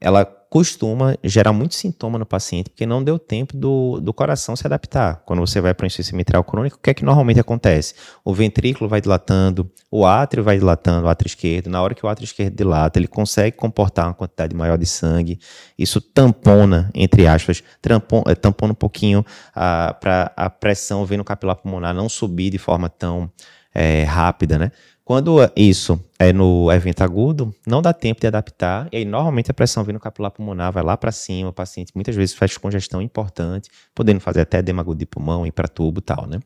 ela 0.00 0.41
costuma 0.52 1.16
gerar 1.24 1.50
muito 1.50 1.74
sintoma 1.74 2.18
no 2.18 2.26
paciente, 2.26 2.68
porque 2.68 2.84
não 2.84 3.02
deu 3.02 3.18
tempo 3.18 3.56
do, 3.56 3.98
do 4.02 4.12
coração 4.12 4.54
se 4.54 4.66
adaptar. 4.66 5.22
Quando 5.24 5.40
você 5.40 5.62
vai 5.62 5.72
para 5.72 5.86
insuficiência 5.86 6.14
mitral 6.14 6.44
crônica, 6.44 6.76
o 6.76 6.78
que 6.78 6.90
é 6.90 6.94
que 6.94 7.06
normalmente 7.06 7.40
acontece? 7.40 7.94
O 8.22 8.34
ventrículo 8.34 8.86
vai 8.86 9.00
dilatando, 9.00 9.72
o 9.90 10.04
átrio 10.04 10.44
vai 10.44 10.58
dilatando, 10.58 11.06
o 11.06 11.08
átrio 11.08 11.26
esquerdo. 11.26 11.70
Na 11.70 11.80
hora 11.80 11.94
que 11.94 12.04
o 12.04 12.08
átrio 12.08 12.26
esquerdo 12.26 12.54
dilata, 12.54 12.98
ele 12.98 13.08
consegue 13.08 13.56
comportar 13.56 14.08
uma 14.08 14.12
quantidade 14.12 14.54
maior 14.54 14.76
de 14.76 14.84
sangue. 14.84 15.40
Isso 15.78 16.02
tampona, 16.02 16.90
entre 16.94 17.26
aspas, 17.26 17.64
tampona, 17.80 18.24
eh, 18.26 18.34
tampona 18.34 18.72
um 18.72 18.76
pouquinho 18.76 19.24
para 19.54 20.30
a 20.36 20.50
pressão 20.50 21.06
vendo 21.06 21.24
capilar 21.24 21.56
pulmonar 21.56 21.94
não 21.94 22.10
subir 22.10 22.50
de 22.50 22.58
forma 22.58 22.90
tão 22.90 23.32
é, 23.74 24.04
rápida, 24.04 24.58
né? 24.58 24.70
Quando 25.04 25.38
isso 25.56 26.00
é 26.16 26.32
no 26.32 26.70
evento 26.70 27.02
agudo, 27.02 27.52
não 27.66 27.82
dá 27.82 27.92
tempo 27.92 28.20
de 28.20 28.26
adaptar, 28.28 28.88
e 28.92 28.98
aí 28.98 29.04
normalmente 29.04 29.50
a 29.50 29.54
pressão 29.54 29.82
vindo 29.82 29.98
capilar 29.98 30.30
pulmonar 30.30 30.70
vai 30.70 30.84
lá 30.84 30.96
para 30.96 31.10
cima, 31.10 31.50
o 31.50 31.52
paciente 31.52 31.90
muitas 31.92 32.14
vezes 32.14 32.36
faz 32.36 32.56
congestão 32.56 33.02
importante, 33.02 33.68
podendo 33.92 34.20
fazer 34.20 34.42
até 34.42 34.58
agudo 34.58 35.00
de 35.00 35.06
pulmão, 35.06 35.44
ir 35.44 35.50
para 35.50 35.66
tubo 35.66 35.98
e 35.98 36.02
tal, 36.02 36.26
né? 36.28 36.38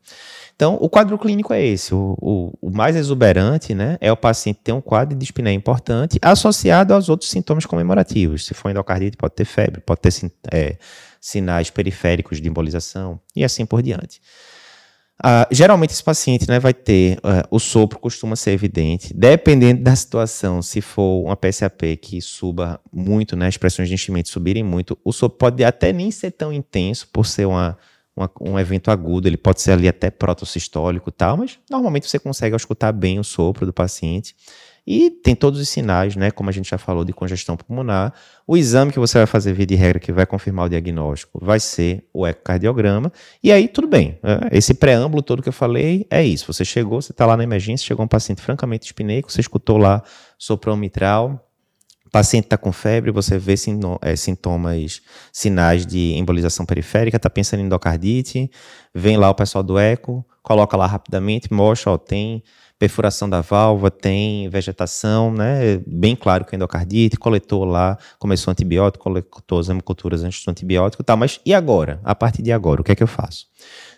Então, 0.55 0.75
o 0.81 0.89
quadro 0.89 1.19
clínico 1.19 1.53
é 1.53 1.63
esse, 1.63 1.93
o, 1.93 2.17
o, 2.19 2.53
o, 2.59 2.71
mais 2.71 2.95
exuberante, 2.95 3.75
né, 3.75 3.95
é 4.01 4.11
o 4.11 4.17
paciente 4.17 4.59
ter 4.63 4.71
um 4.71 4.81
quadro 4.81 5.15
de 5.15 5.19
dispneia 5.19 5.53
importante 5.53 6.17
associado 6.19 6.95
aos 6.95 7.09
outros 7.09 7.29
sintomas 7.29 7.63
comemorativos. 7.63 8.43
Se 8.43 8.55
for 8.55 8.71
endocardite, 8.71 9.15
pode 9.17 9.35
ter 9.35 9.45
febre, 9.45 9.81
pode 9.81 10.01
ter 10.01 10.11
é, 10.51 10.77
sinais 11.21 11.69
periféricos 11.69 12.41
de 12.41 12.49
embolização 12.49 13.19
e 13.35 13.43
assim 13.43 13.67
por 13.67 13.83
diante. 13.83 14.19
Uh, 15.19 15.49
geralmente 15.51 15.91
esse 15.91 16.03
paciente 16.03 16.47
né, 16.47 16.59
vai 16.59 16.75
ter, 16.75 17.17
uh, 17.17 17.47
o 17.49 17.59
sopro 17.59 17.97
costuma 17.97 18.35
ser 18.35 18.51
evidente, 18.51 19.11
dependendo 19.15 19.81
da 19.81 19.95
situação, 19.95 20.61
se 20.61 20.79
for 20.79 21.25
uma 21.25 21.35
PSAP 21.35 21.97
que 21.99 22.21
suba 22.21 22.79
muito, 22.93 23.35
né, 23.35 23.47
as 23.47 23.57
pressões 23.57 23.87
de 23.87 23.95
enchimento 23.95 24.29
subirem 24.29 24.63
muito, 24.63 24.95
o 25.03 25.11
sopro 25.11 25.39
pode 25.39 25.63
até 25.63 25.91
nem 25.91 26.11
ser 26.11 26.31
tão 26.31 26.53
intenso 26.53 27.07
por 27.11 27.25
ser 27.25 27.47
uma, 27.47 27.75
uma, 28.15 28.29
um 28.39 28.59
evento 28.59 28.91
agudo, 28.91 29.27
ele 29.27 29.37
pode 29.37 29.59
ser 29.59 29.71
ali 29.71 29.87
até 29.87 30.11
protossistólico 30.11 31.09
e 31.09 31.13
tal, 31.13 31.35
mas 31.35 31.57
normalmente 31.67 32.07
você 32.07 32.19
consegue 32.19 32.55
escutar 32.55 32.91
bem 32.91 33.17
o 33.17 33.23
sopro 33.23 33.65
do 33.65 33.73
paciente 33.73 34.35
e 34.89 35.11
tem 35.11 35.35
todos 35.35 35.59
os 35.59 35.67
sinais, 35.67 36.15
né, 36.15 36.31
como 36.31 36.49
a 36.49 36.53
gente 36.53 36.69
já 36.69 36.77
falou, 36.77 37.03
de 37.03 37.11
congestão 37.11 37.57
pulmonar. 37.57 38.13
O 38.47 38.55
exame 38.55 38.93
que 38.93 38.99
você 38.99 39.17
vai 39.17 39.27
fazer 39.27 39.51
via 39.51 39.65
de 39.65 39.75
regra 39.75 39.99
que 39.99 40.13
vai 40.13 40.25
confirmar 40.25 40.67
o 40.67 40.69
diagnóstico 40.69 41.43
vai 41.43 41.59
ser 41.59 42.07
o 42.13 42.25
ecocardiograma. 42.25 43.11
E 43.43 43.51
aí, 43.51 43.67
tudo 43.67 43.85
bem. 43.85 44.17
Né? 44.23 44.39
Esse 44.49 44.73
preâmbulo 44.73 45.21
todo 45.21 45.43
que 45.43 45.49
eu 45.49 45.53
falei 45.53 46.07
é 46.09 46.23
isso. 46.23 46.51
Você 46.53 46.63
chegou, 46.63 47.01
você 47.01 47.11
está 47.11 47.25
lá 47.25 47.35
na 47.35 47.43
emergência, 47.43 47.85
chegou 47.85 48.05
um 48.05 48.07
paciente 48.07 48.41
francamente 48.41 48.85
espineico, 48.85 49.29
você 49.29 49.41
escutou 49.41 49.77
lá 49.77 50.01
soprão 50.37 50.77
mitral, 50.77 51.45
o 52.05 52.09
paciente 52.09 52.45
está 52.45 52.57
com 52.57 52.71
febre, 52.71 53.11
você 53.11 53.37
vê 53.37 53.55
é, 54.01 54.15
sintomas, 54.15 55.01
sinais 55.33 55.85
de 55.85 56.13
embolização 56.13 56.65
periférica, 56.65 57.17
está 57.17 57.29
pensando 57.29 57.59
em 57.59 57.65
endocardite, 57.65 58.49
vem 58.95 59.17
lá 59.17 59.29
o 59.29 59.35
pessoal 59.35 59.61
do 59.61 59.77
eco, 59.77 60.25
coloca 60.41 60.77
lá 60.77 60.87
rapidamente, 60.87 61.51
mostra, 61.51 61.91
ó, 61.91 61.97
tem 61.97 62.41
perfuração 62.79 63.29
da 63.29 63.41
válvula, 63.41 63.89
tem 63.89 64.47
vegetação, 64.49 65.31
né? 65.31 65.81
Bem 65.87 66.15
claro 66.15 66.45
que 66.45 66.53
é 66.53 66.57
endocardite, 66.57 67.17
coletou 67.17 67.65
lá, 67.65 67.97
começou 68.19 68.51
antibiótico, 68.51 69.03
coletou 69.03 69.59
as 69.59 69.69
hemoculturas 69.69 70.23
antes 70.23 70.43
do 70.45 70.51
antibiótico, 70.51 71.03
tá, 71.03 71.15
mas 71.15 71.39
e 71.45 71.53
agora? 71.53 71.99
A 72.03 72.13
partir 72.13 72.41
de 72.41 72.51
agora, 72.51 72.81
o 72.81 72.83
que 72.83 72.91
é 72.91 72.95
que 72.95 73.03
eu 73.03 73.07
faço? 73.07 73.45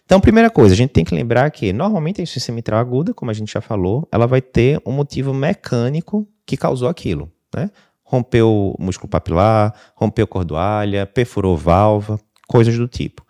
Então, 0.05 0.19
primeira 0.19 0.49
coisa, 0.49 0.73
a 0.73 0.77
gente 0.77 0.91
tem 0.91 1.03
que 1.03 1.13
lembrar 1.13 1.51
que 1.51 1.71
normalmente 1.71 2.19
a 2.19 2.23
insuficiência 2.23 2.53
mitral 2.53 2.79
aguda, 2.79 3.13
como 3.13 3.29
a 3.29 3.33
gente 3.33 3.51
já 3.51 3.61
falou, 3.61 4.07
ela 4.11 4.25
vai 4.25 4.41
ter 4.41 4.81
um 4.85 4.91
motivo 4.91 5.33
mecânico 5.33 6.27
que 6.45 6.57
causou 6.57 6.87
aquilo, 6.87 7.31
né? 7.53 7.69
Rompeu 8.03 8.49
o 8.49 8.83
músculo 8.83 9.07
papilar, 9.07 9.71
rompeu 9.95 10.25
cordoalha, 10.25 11.05
perfurou 11.05 11.55
válvula, 11.55 12.19
coisas 12.47 12.75
do 12.75 12.87
tipo. 12.87 13.23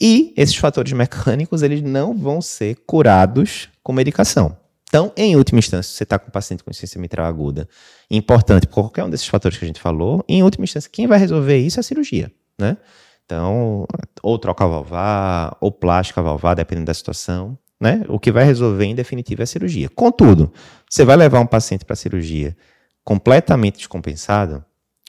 E 0.00 0.32
esses 0.36 0.56
fatores 0.56 0.92
mecânicos, 0.92 1.62
eles 1.62 1.82
não 1.82 2.16
vão 2.16 2.40
ser 2.40 2.76
curados 2.86 3.68
com 3.82 3.92
medicação. 3.92 4.56
Então, 4.92 5.10
em 5.16 5.34
última 5.36 5.58
instância, 5.58 5.90
você 5.90 6.02
está 6.02 6.18
com 6.18 6.28
um 6.28 6.30
paciente 6.30 6.62
com 6.62 6.70
insuficiência 6.70 7.00
mitral 7.00 7.24
aguda, 7.24 7.66
importante 8.10 8.66
por 8.66 8.74
qualquer 8.74 9.02
um 9.02 9.08
desses 9.08 9.26
fatores 9.26 9.56
que 9.56 9.64
a 9.64 9.66
gente 9.66 9.80
falou, 9.80 10.22
em 10.28 10.42
última 10.42 10.64
instância, 10.64 10.90
quem 10.92 11.06
vai 11.06 11.18
resolver 11.18 11.56
isso 11.56 11.78
é 11.78 11.80
a 11.80 11.82
cirurgia, 11.82 12.30
né? 12.60 12.76
Então, 13.24 13.86
ou 14.22 14.38
troca 14.38 14.66
valvar, 14.66 15.56
ou 15.62 15.72
plástica 15.72 16.20
valvar, 16.20 16.54
dependendo 16.54 16.84
da 16.84 16.92
situação, 16.92 17.56
né? 17.80 18.02
O 18.06 18.20
que 18.20 18.30
vai 18.30 18.44
resolver, 18.44 18.84
em 18.84 18.94
definitivo, 18.94 19.40
é 19.40 19.44
a 19.44 19.46
cirurgia. 19.46 19.88
Contudo, 19.88 20.52
você 20.86 21.06
vai 21.06 21.16
levar 21.16 21.40
um 21.40 21.46
paciente 21.46 21.86
para 21.86 21.94
a 21.94 21.96
cirurgia 21.96 22.54
completamente 23.02 23.78
descompensado? 23.78 24.62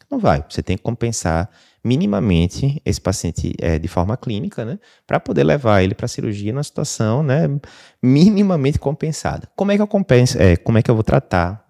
Não 0.09 0.17
vai. 0.17 0.45
Você 0.47 0.63
tem 0.63 0.77
que 0.77 0.83
compensar 0.83 1.49
minimamente 1.83 2.81
esse 2.85 3.01
paciente 3.01 3.53
é, 3.59 3.77
de 3.77 3.87
forma 3.87 4.15
clínica, 4.15 4.63
né, 4.63 4.79
para 5.05 5.19
poder 5.19 5.43
levar 5.43 5.83
ele 5.83 5.93
para 5.93 6.05
a 6.05 6.09
cirurgia 6.09 6.53
na 6.53 6.63
situação, 6.63 7.21
né, 7.21 7.49
minimamente 8.01 8.79
compensada. 8.79 9.49
Como 9.55 9.71
é 9.71 9.75
que 9.75 9.81
eu 9.81 9.87
compenso, 9.87 10.41
é, 10.41 10.55
como 10.55 10.77
é 10.77 10.81
que 10.81 10.89
eu 10.89 10.95
vou 10.95 11.03
tratar 11.03 11.63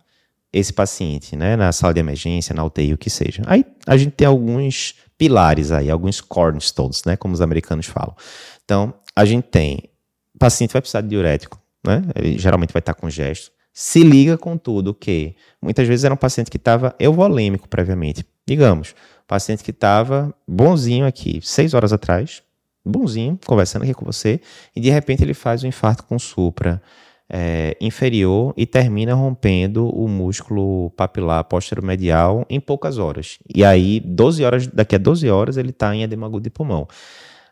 esse 0.51 0.72
paciente, 0.72 1.36
né, 1.36 1.55
na 1.55 1.72
sala 1.72 1.93
de 1.93 2.00
emergência, 2.00 2.53
na 2.53 2.63
UTI, 2.63 2.93
o 2.93 2.98
que 2.98 3.10
seja? 3.10 3.41
Aí 3.48 3.65
a 3.88 3.98
gente 3.98 4.12
tem 4.12 4.27
alguns 4.27 4.96
pilares 5.17 5.72
aí, 5.72 5.89
alguns 5.89 6.22
cornerstones, 6.22 7.03
né, 7.05 7.17
como 7.17 7.34
os 7.34 7.41
americanos 7.41 7.88
falam. 7.88 8.15
Então, 8.63 8.93
a 9.15 9.25
gente 9.25 9.46
tem, 9.46 9.89
o 10.36 10.38
paciente 10.38 10.74
vai 10.74 10.82
precisar 10.82 11.01
de 11.01 11.08
diurético, 11.08 11.60
né, 11.86 12.03
ele 12.15 12.38
geralmente 12.38 12.72
vai 12.72 12.82
estar 12.82 12.93
com 12.93 13.10
gesto, 13.10 13.51
se 13.74 14.03
liga 14.03 14.38
com 14.38 14.55
tudo 14.55 14.93
que 14.93 15.36
muitas 15.60 15.88
vezes 15.88 16.05
era 16.05 16.13
um 16.13 16.17
paciente 16.17 16.51
que 16.51 16.58
estava 16.58 16.96
euvolêmico 17.00 17.67
previamente. 17.67 18.24
Digamos, 18.46 18.93
paciente 19.27 19.63
que 19.63 19.72
estava 19.72 20.34
bonzinho 20.48 21.06
aqui, 21.06 21.39
seis 21.44 21.74
horas 21.74 21.94
atrás, 21.94 22.44
bonzinho, 22.86 23.39
conversando 23.46 23.84
aqui 23.84 23.94
com 23.94 24.06
você, 24.06 24.39
e 24.75 24.82
de 24.82 24.89
repente 24.89 25.24
ele 25.24 25.34
faz 25.34 25.63
um 25.63 25.68
infarto 25.68 26.03
com 26.03 26.20
supra 26.20 26.82
é, 27.30 27.75
inferior 27.82 28.53
e 28.56 28.65
termina 28.65 29.13
rompendo 29.13 29.88
o 29.88 30.08
músculo 30.08 30.92
papilar 30.92 31.46
medial 31.82 32.46
em 32.50 32.60
poucas 32.60 32.98
horas. 32.98 33.39
E 33.53 33.63
aí, 33.63 34.00
12 34.00 34.44
horas, 34.44 34.68
daqui 34.68 34.96
a 34.96 35.00
12 35.00 35.30
horas, 35.30 35.58
ele 35.58 35.72
está 35.72 35.96
em 35.96 36.03
edema 36.03 36.27
agudo 36.27 36.44
de 36.44 36.50
pulmão. 36.50 36.88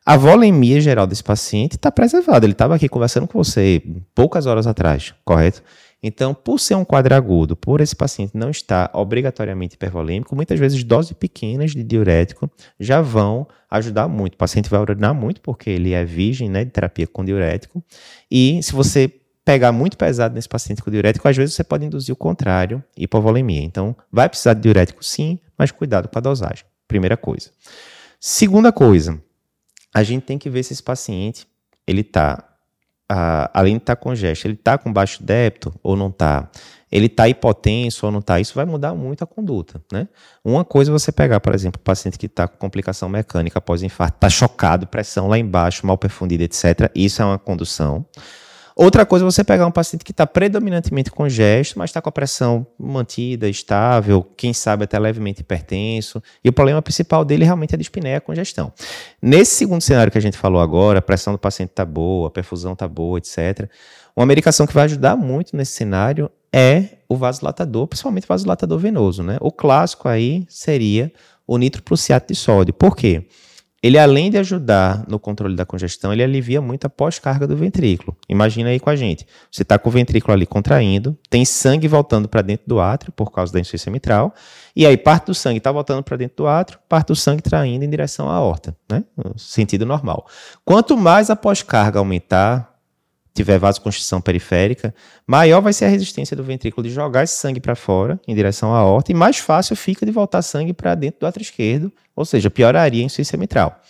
A 0.06 0.18
volemia 0.18 0.82
geral 0.82 1.06
desse 1.06 1.24
paciente 1.24 1.74
está 1.74 1.92
preservada. 1.92 2.46
Ele 2.46 2.54
estava 2.54 2.76
aqui 2.76 2.90
conversando 2.90 3.28
com 3.28 3.38
você 3.38 3.82
poucas 4.16 4.48
horas 4.48 4.66
atrás, 4.66 5.14
correto? 5.24 5.64
Então, 6.04 6.34
por 6.34 6.60
ser 6.60 6.76
um 6.76 6.84
quadro 6.84 7.14
agudo, 7.14 7.56
por 7.56 7.80
esse 7.80 7.96
paciente 7.96 8.36
não 8.36 8.50
estar 8.50 8.90
obrigatoriamente 8.94 9.76
hipervolêmico, 9.76 10.36
muitas 10.36 10.60
vezes 10.60 10.84
doses 10.84 11.14
pequenas 11.14 11.72
de 11.72 11.84
diurético 11.84 12.50
já 12.80 13.02
vão 13.02 13.48
ajudar 13.70 14.08
muito. 14.08 14.34
O 14.34 14.38
paciente 14.38 14.70
vai 14.70 14.80
urinar 14.80 15.14
muito 15.14 15.42
porque 15.42 15.70
ele 15.70 15.94
é 15.94 16.04
virgem 16.04 16.50
né, 16.50 16.66
de 16.66 16.72
terapia 16.72 17.06
com 17.06 17.24
diurético. 17.24 17.84
E 18.32 18.62
se 18.64 18.74
você 18.74 19.14
pegar 19.46 19.72
muito 19.72 19.96
pesado 19.96 20.34
nesse 20.34 20.50
paciente 20.50 20.82
com 20.82 20.90
diurético, 20.90 21.28
às 21.28 21.38
vezes 21.38 21.54
você 21.56 21.64
pode 21.64 21.86
induzir 21.86 22.14
o 22.14 22.18
contrário, 22.18 22.84
hipovolemia. 22.98 23.62
Então, 23.62 23.96
vai 24.12 24.28
precisar 24.28 24.56
de 24.56 24.62
diurético 24.62 25.04
sim, 25.04 25.40
mas 25.58 25.72
cuidado 25.72 26.08
com 26.08 26.18
a 26.18 26.22
dosagem. 26.22 26.66
Primeira 26.88 27.16
coisa. 27.16 27.52
Segunda 28.20 28.72
coisa, 28.72 29.22
a 29.94 30.04
gente 30.04 30.24
tem 30.24 30.38
que 30.38 30.50
ver 30.50 30.64
se 30.64 30.74
esse 30.74 30.84
paciente 30.84 31.48
ele 31.88 32.02
está 32.02 32.51
além 33.54 33.76
de 33.76 33.84
estar 33.84 33.96
tá 33.96 34.02
com 34.02 34.16
gesto, 34.16 34.46
ele 34.46 34.54
está 34.54 34.78
com 34.78 34.92
baixo 34.92 35.24
débito 35.24 35.74
ou 35.84 35.96
não 35.96 36.08
está? 36.08 36.50
Ele 36.92 37.06
está 37.06 37.30
hipotenso 37.30 38.06
ou 38.06 38.12
não 38.12 38.20
está? 38.20 38.40
Isso 38.40 38.54
vai 38.54 38.66
mudar 38.66 38.94
muito 38.94 39.24
a 39.24 39.28
conduta, 39.28 39.82
né? 39.92 40.08
Uma 40.44 40.66
coisa 40.66 40.92
é 40.92 40.94
você 40.94 41.12
pegar, 41.12 41.40
por 41.40 41.56
exemplo, 41.56 41.80
o 41.80 41.84
paciente 41.84 42.20
que 42.20 42.26
está 42.26 42.48
com 42.48 42.58
complicação 42.58 43.08
mecânica 43.08 43.60
após 43.60 43.82
infarto, 43.82 44.18
está 44.18 44.30
chocado, 44.30 44.86
pressão 44.88 45.30
lá 45.30 45.38
embaixo, 45.38 45.88
mal 45.88 45.98
perfundida, 45.98 46.44
etc. 46.44 46.92
Isso 46.94 47.22
é 47.22 47.26
uma 47.26 47.40
condução. 47.40 48.06
Outra 48.82 49.06
coisa 49.06 49.24
é 49.24 49.30
você 49.30 49.44
pegar 49.44 49.68
um 49.68 49.72
paciente 49.72 50.04
que 50.04 50.10
está 50.10 50.26
predominantemente 50.26 51.12
com 51.12 51.30
gesto, 51.30 51.78
mas 51.78 51.92
está 51.92 52.02
com 52.02 52.10
a 52.10 52.12
pressão 52.12 52.66
mantida, 52.80 53.48
estável, 53.48 54.24
quem 54.36 54.54
sabe 54.54 54.86
até 54.86 54.98
levemente 54.98 55.42
hipertenso, 55.42 56.20
e 56.44 56.50
o 56.50 56.52
problema 56.52 56.82
principal 56.82 57.24
dele 57.24 57.46
realmente 57.46 57.74
é 57.74 57.76
a 57.76 57.78
dispneia, 57.78 58.18
a 58.18 58.22
congestão. 58.22 58.74
Nesse 59.22 59.54
segundo 59.54 59.82
cenário 59.82 60.12
que 60.12 60.18
a 60.18 60.22
gente 60.22 60.36
falou 60.36 60.60
agora, 60.60 60.98
a 60.98 61.02
pressão 61.02 61.32
do 61.32 61.38
paciente 61.38 61.70
está 61.70 61.86
boa, 61.86 62.30
a 62.30 62.32
perfusão 62.32 62.74
está 62.74 62.88
boa, 62.88 63.20
etc. 63.20 63.70
Uma 64.16 64.26
medicação 64.26 64.66
que 64.66 64.74
vai 64.74 64.86
ajudar 64.86 65.16
muito 65.16 65.56
nesse 65.56 65.74
cenário 65.74 66.32
é 66.52 66.86
o 67.08 67.16
vasodilatador, 67.16 67.86
principalmente 67.86 68.24
o 68.24 68.30
vasodilatador 68.30 68.80
venoso. 68.80 69.22
Né? 69.22 69.38
O 69.42 69.52
clássico 69.52 70.10
aí 70.10 70.44
seria 70.50 71.14
o 71.46 71.56
nitroprusiato 71.60 72.34
de 72.34 72.40
sódio. 72.40 72.74
Por 72.74 72.96
quê? 72.96 73.28
Ele 73.82 73.98
além 73.98 74.30
de 74.30 74.38
ajudar 74.38 75.04
no 75.08 75.20
controle 75.20 75.56
da 75.56 75.66
congestão, 75.66 76.14
ele 76.14 76.24
alivia 76.24 76.62
muito 76.62 76.86
a 76.86 76.90
pós-carga 76.90 77.48
do 77.48 77.56
ventrículo. 77.56 78.16
Imagina 78.30 78.70
aí 78.70 78.80
com 78.80 78.90
a 78.90 78.96
gente. 78.96 79.26
Você 79.52 79.64
está 79.64 79.80
com 79.80 79.90
o 79.90 79.92
ventrículo 79.92 80.34
ali 80.34 80.46
contraindo, 80.46 81.18
tem 81.30 81.44
sangue 81.44 81.88
voltando 81.88 82.30
para 82.30 82.42
dentro 82.42 82.68
do 82.68 82.80
átrio 82.80 83.12
por 83.12 83.32
causa 83.32 83.52
da 83.52 83.60
insuficiência 83.60 83.92
mitral, 83.92 84.34
e 84.76 84.86
aí 84.86 84.96
parte 84.96 85.28
do 85.28 85.34
sangue 85.34 85.58
está 85.58 85.72
voltando 85.72 86.04
para 86.04 86.18
dentro 86.18 86.38
do 86.38 86.48
átrio, 86.48 86.80
parte 86.88 87.08
do 87.08 87.16
sangue 87.16 87.42
traindo 87.42 87.84
em 87.84 87.90
direção 87.90 88.30
à 88.30 88.36
aorta, 88.36 88.76
né? 88.90 89.04
No 89.18 89.38
sentido 89.38 89.86
normal. 89.86 90.28
Quanto 90.64 90.96
mais 90.96 91.30
a 91.30 91.36
pós-carga 91.36 92.00
aumentar, 92.00 92.71
tiver 93.34 93.58
vasoconstrição 93.58 94.20
periférica, 94.20 94.94
maior 95.26 95.62
vai 95.62 95.74
ser 95.74 95.86
a 95.86 95.88
resistência 95.88 96.36
do 96.36 96.44
ventrículo 96.44 96.88
de 96.88 96.94
jogar 96.94 97.24
esse 97.24 97.36
sangue 97.36 97.60
para 97.60 97.76
fora, 97.76 98.20
em 98.28 98.36
direção 98.36 98.74
à 98.74 98.80
aorta, 98.80 99.12
e 99.12 99.16
mais 99.16 99.38
fácil 99.38 99.76
fica 99.76 100.06
de 100.06 100.12
voltar 100.12 100.42
sangue 100.42 100.74
para 100.74 100.96
dentro 100.96 101.22
do 101.22 101.28
átrio 101.28 101.44
esquerdo, 101.44 101.92
ou 102.16 102.26
seja, 102.26 102.50
pioraria 102.50 103.02
a 103.02 103.06
insuficiência 103.06 103.38
mitral. 103.38 103.82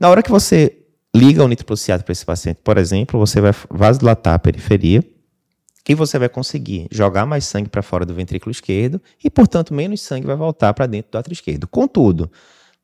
Na 0.00 0.08
hora 0.08 0.22
que 0.22 0.30
você 0.30 0.78
liga 1.14 1.44
o 1.44 1.48
nitroprusiato 1.48 2.04
para 2.04 2.12
esse 2.12 2.24
paciente, 2.24 2.60
por 2.62 2.78
exemplo, 2.78 3.18
você 3.18 3.40
vai 3.40 3.52
vasodilatar 3.70 4.34
a 4.34 4.38
periferia, 4.38 5.04
e 5.88 5.94
você 5.94 6.18
vai 6.18 6.28
conseguir 6.28 6.88
jogar 6.90 7.24
mais 7.26 7.44
sangue 7.44 7.68
para 7.68 7.80
fora 7.80 8.04
do 8.04 8.12
ventrículo 8.12 8.50
esquerdo, 8.50 9.00
e, 9.22 9.30
portanto, 9.30 9.72
menos 9.72 10.00
sangue 10.00 10.26
vai 10.26 10.34
voltar 10.34 10.74
para 10.74 10.86
dentro 10.86 11.12
do 11.12 11.18
átrio 11.18 11.32
esquerdo. 11.32 11.68
Contudo, 11.68 12.30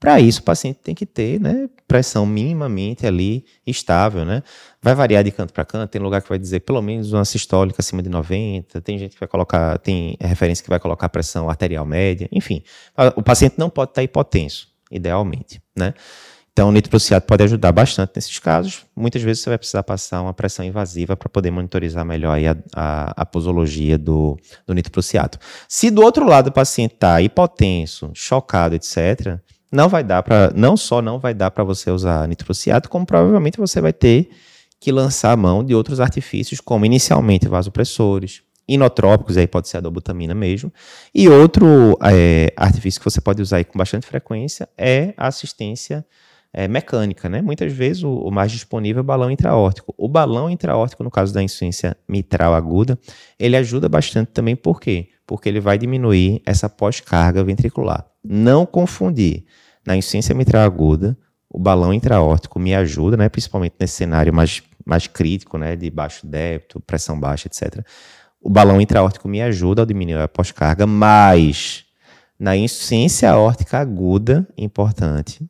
para 0.03 0.19
isso, 0.19 0.41
o 0.41 0.43
paciente 0.43 0.81
tem 0.83 0.97
que 0.97 1.07
ter 1.07 1.39
né, 1.39 1.71
pressão 1.87 2.27
minimamente 2.27 3.07
ali 3.07 3.45
estável. 3.65 4.25
Né? 4.25 4.43
Vai 4.83 4.97
variar 4.97 5.23
de 5.23 5.31
canto 5.31 5.53
para 5.53 5.65
canto, 5.65 5.89
tem 5.89 6.03
lugar 6.03 6.21
que 6.21 6.29
vai 6.29 6.41
dizer 6.41 6.59
pelo 6.59 6.83
menos 6.83 7.13
uma 7.13 7.25
sistólica 7.25 7.77
acima 7.79 8.03
de 8.03 8.09
90, 8.09 8.81
tem 8.81 8.99
gente 8.99 9.13
que 9.13 9.21
vai 9.21 9.29
colocar, 9.29 9.79
tem 9.79 10.17
referência 10.21 10.65
que 10.65 10.69
vai 10.69 10.81
colocar 10.81 11.09
pressão 11.09 11.49
arterial 11.49 11.87
média, 11.87 12.29
enfim. 12.33 12.65
O 13.15 13.23
paciente 13.23 13.55
não 13.57 13.71
pode 13.71 13.93
estar 13.93 14.03
hipotenso, 14.03 14.67
idealmente. 14.91 15.63
Né? 15.77 15.95
Então, 16.53 16.71
o 16.71 16.73
nitroprusiato 16.73 17.25
pode 17.25 17.45
ajudar 17.45 17.71
bastante 17.71 18.11
nesses 18.17 18.41
casos. 18.41 18.85
Muitas 18.97 19.23
vezes 19.23 19.45
você 19.45 19.51
vai 19.51 19.59
precisar 19.59 19.85
passar 19.85 20.21
uma 20.21 20.35
pressão 20.35 20.65
invasiva 20.65 21.17
para 21.17 21.29
poder 21.29 21.53
monitorizar 21.53 22.05
melhor 22.05 22.37
a, 22.37 22.57
a, 22.75 23.23
a, 23.23 23.25
posologia 23.25 23.97
do, 23.97 24.37
do. 24.67 24.75
Se 25.69 25.93
do 25.93 26.03
outro 26.03 26.27
lado 26.27 26.49
o 26.49 26.53
paciente 26.53 26.95
está 26.95 27.23
hipotenso, 27.23 28.11
chocado, 28.15 28.75
etc., 28.75 29.39
não 29.73 29.89
vai 29.89 30.05
dar 30.05 30.23
para, 30.23 30.53
não 30.55 30.77
só 30.77 31.01
não 31.01 31.19
vai 31.19 31.33
dar 31.33 31.51
para 31.51 31.65
você 31.65 31.91
usar 31.91 32.29
nitroprusiato, 32.29 32.91
como 32.91 33.07
provavelmente 33.07 33.59
você 33.59 33.81
vai 33.81 33.93
ter 33.93 34.29
que 34.79 34.93
lançar 34.93 35.33
a 35.33 35.37
mão 35.37 35.65
de 35.65 35.75
outros 35.75 35.99
artifícios, 35.99 36.61
como 36.61 36.85
inicialmente 36.85 37.49
vasopressores, 37.49 38.43
inotrópicos, 38.69 39.37
aí 39.37 39.47
pode 39.47 39.69
ser 39.69 39.79
a 39.79 39.81
dobutamina 39.81 40.35
mesmo, 40.35 40.73
e 41.15 41.29
outro 41.29 41.99
é, 42.03 42.53
artifício 42.57 43.01
que 43.01 43.05
você 43.05 43.21
pode 43.21 43.41
usar 43.41 43.57
aí 43.57 43.65
com 43.65 43.79
bastante 43.79 44.07
frequência 44.07 44.69
é 44.77 45.15
a 45.17 45.27
assistência 45.27 46.05
é, 46.53 46.69
mecânica, 46.69 47.29
né? 47.29 47.41
Muitas 47.41 47.73
vezes 47.73 48.03
o, 48.03 48.11
o, 48.11 48.31
mais 48.31 48.53
disponível 48.53 49.01
é 49.01 49.03
o 49.03 49.05
balão 49.05 49.31
intraórtico. 49.31 49.95
O 49.97 50.07
balão 50.07 50.51
intraórtico, 50.51 51.03
no 51.03 51.11
caso 51.11 51.33
da 51.33 51.43
insuficiência 51.43 51.97
mitral 52.07 52.55
aguda, 52.55 52.99
ele 53.39 53.57
ajuda 53.57 53.89
bastante 53.89 54.33
também, 54.33 54.55
por 54.55 54.79
quê? 54.79 55.09
Porque 55.27 55.49
ele 55.49 55.61
vai 55.61 55.79
diminuir 55.79 56.43
essa 56.45 56.69
pós-carga 56.69 57.43
ventricular. 57.43 58.07
Não 58.23 58.67
confundir. 58.67 59.45
Na 59.87 59.97
insuficiência 59.97 60.35
mitral 60.35 60.63
aguda, 60.63 61.17
o 61.49 61.59
balão 61.59 61.93
intraórtico 61.93 62.59
me 62.59 62.75
ajuda, 62.75 63.17
né? 63.17 63.29
Principalmente 63.29 63.75
nesse 63.79 63.95
cenário 63.95 64.33
mais, 64.33 64.63
mais 64.85 65.07
crítico, 65.07 65.59
né? 65.59 65.77
De 65.77 65.91
baixo 65.91 66.27
débito, 66.27 66.81
pressão 66.81 67.19
baixa, 67.19 67.49
etc. 67.49 67.85
O 68.41 68.49
balão 68.51 68.81
intraórtico 68.81 69.29
me 69.29 69.43
ajuda 69.43 69.83
a 69.83 69.85
diminuir 69.85 70.21
a 70.21 70.29
pós-carga, 70.29 70.87
mas 70.87 71.85
na 72.39 72.57
insuficiência 72.57 73.31
aórtica 73.31 73.79
aguda, 73.79 74.49
importante, 74.57 75.49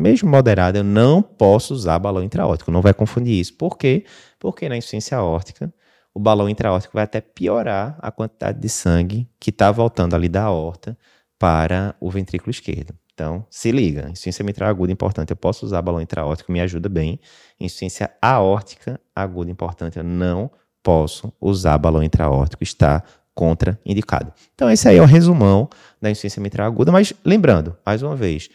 mesmo 0.00 0.30
moderada, 0.30 0.78
eu 0.78 0.84
não 0.84 1.20
posso 1.20 1.74
usar 1.74 1.98
balão 1.98 2.24
intraórtico. 2.24 2.70
Não 2.70 2.80
vai 2.80 2.94
confundir 2.94 3.38
isso. 3.38 3.52
Por 3.54 3.76
quê? 3.76 4.04
Porque 4.38 4.66
na 4.66 4.76
insuficiência 4.76 5.18
aórtica, 5.18 5.70
o 6.14 6.18
balão 6.18 6.48
intraórtico 6.48 6.94
vai 6.94 7.04
até 7.04 7.20
piorar 7.20 7.98
a 8.00 8.10
quantidade 8.10 8.58
de 8.58 8.68
sangue 8.68 9.28
que 9.38 9.50
está 9.50 9.70
voltando 9.70 10.14
ali 10.14 10.28
da 10.28 10.44
aorta 10.44 10.96
para 11.38 11.94
o 12.00 12.10
ventrículo 12.10 12.50
esquerdo. 12.50 12.94
Então, 13.20 13.44
se 13.50 13.70
liga, 13.70 14.04
insuficiência 14.04 14.42
mitral 14.42 14.70
aguda 14.70 14.90
importante, 14.90 15.28
eu 15.28 15.36
posso 15.36 15.66
usar 15.66 15.82
balão 15.82 16.00
intraórtico, 16.00 16.50
me 16.50 16.58
ajuda 16.58 16.88
bem. 16.88 17.20
Insuficiência 17.60 18.10
aórtica 18.22 18.98
aguda 19.14 19.50
importante, 19.50 19.98
eu 19.98 20.02
não 20.02 20.50
posso 20.82 21.30
usar 21.38 21.76
balão 21.76 22.02
intraórtico, 22.02 22.62
está 22.62 23.02
contraindicado. 23.34 24.32
Então, 24.54 24.70
esse 24.70 24.88
aí 24.88 24.96
é 24.96 25.02
o 25.02 25.04
resumão 25.04 25.68
da 26.00 26.10
insuficiência 26.10 26.40
mitral 26.40 26.66
aguda, 26.66 26.90
mas 26.90 27.12
lembrando, 27.22 27.76
mais 27.84 28.02
uma 28.02 28.16
vez, 28.16 28.48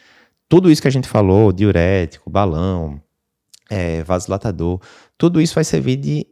tudo 0.48 0.68
isso 0.68 0.82
que 0.82 0.88
a 0.88 0.90
gente 0.90 1.06
falou, 1.06 1.52
diurético, 1.52 2.28
balão, 2.28 3.00
é, 3.70 4.02
vasodilatador, 4.02 4.80
tudo 5.16 5.40
isso 5.40 5.54
vai 5.54 5.62
servir 5.62 5.94
de 5.94 6.26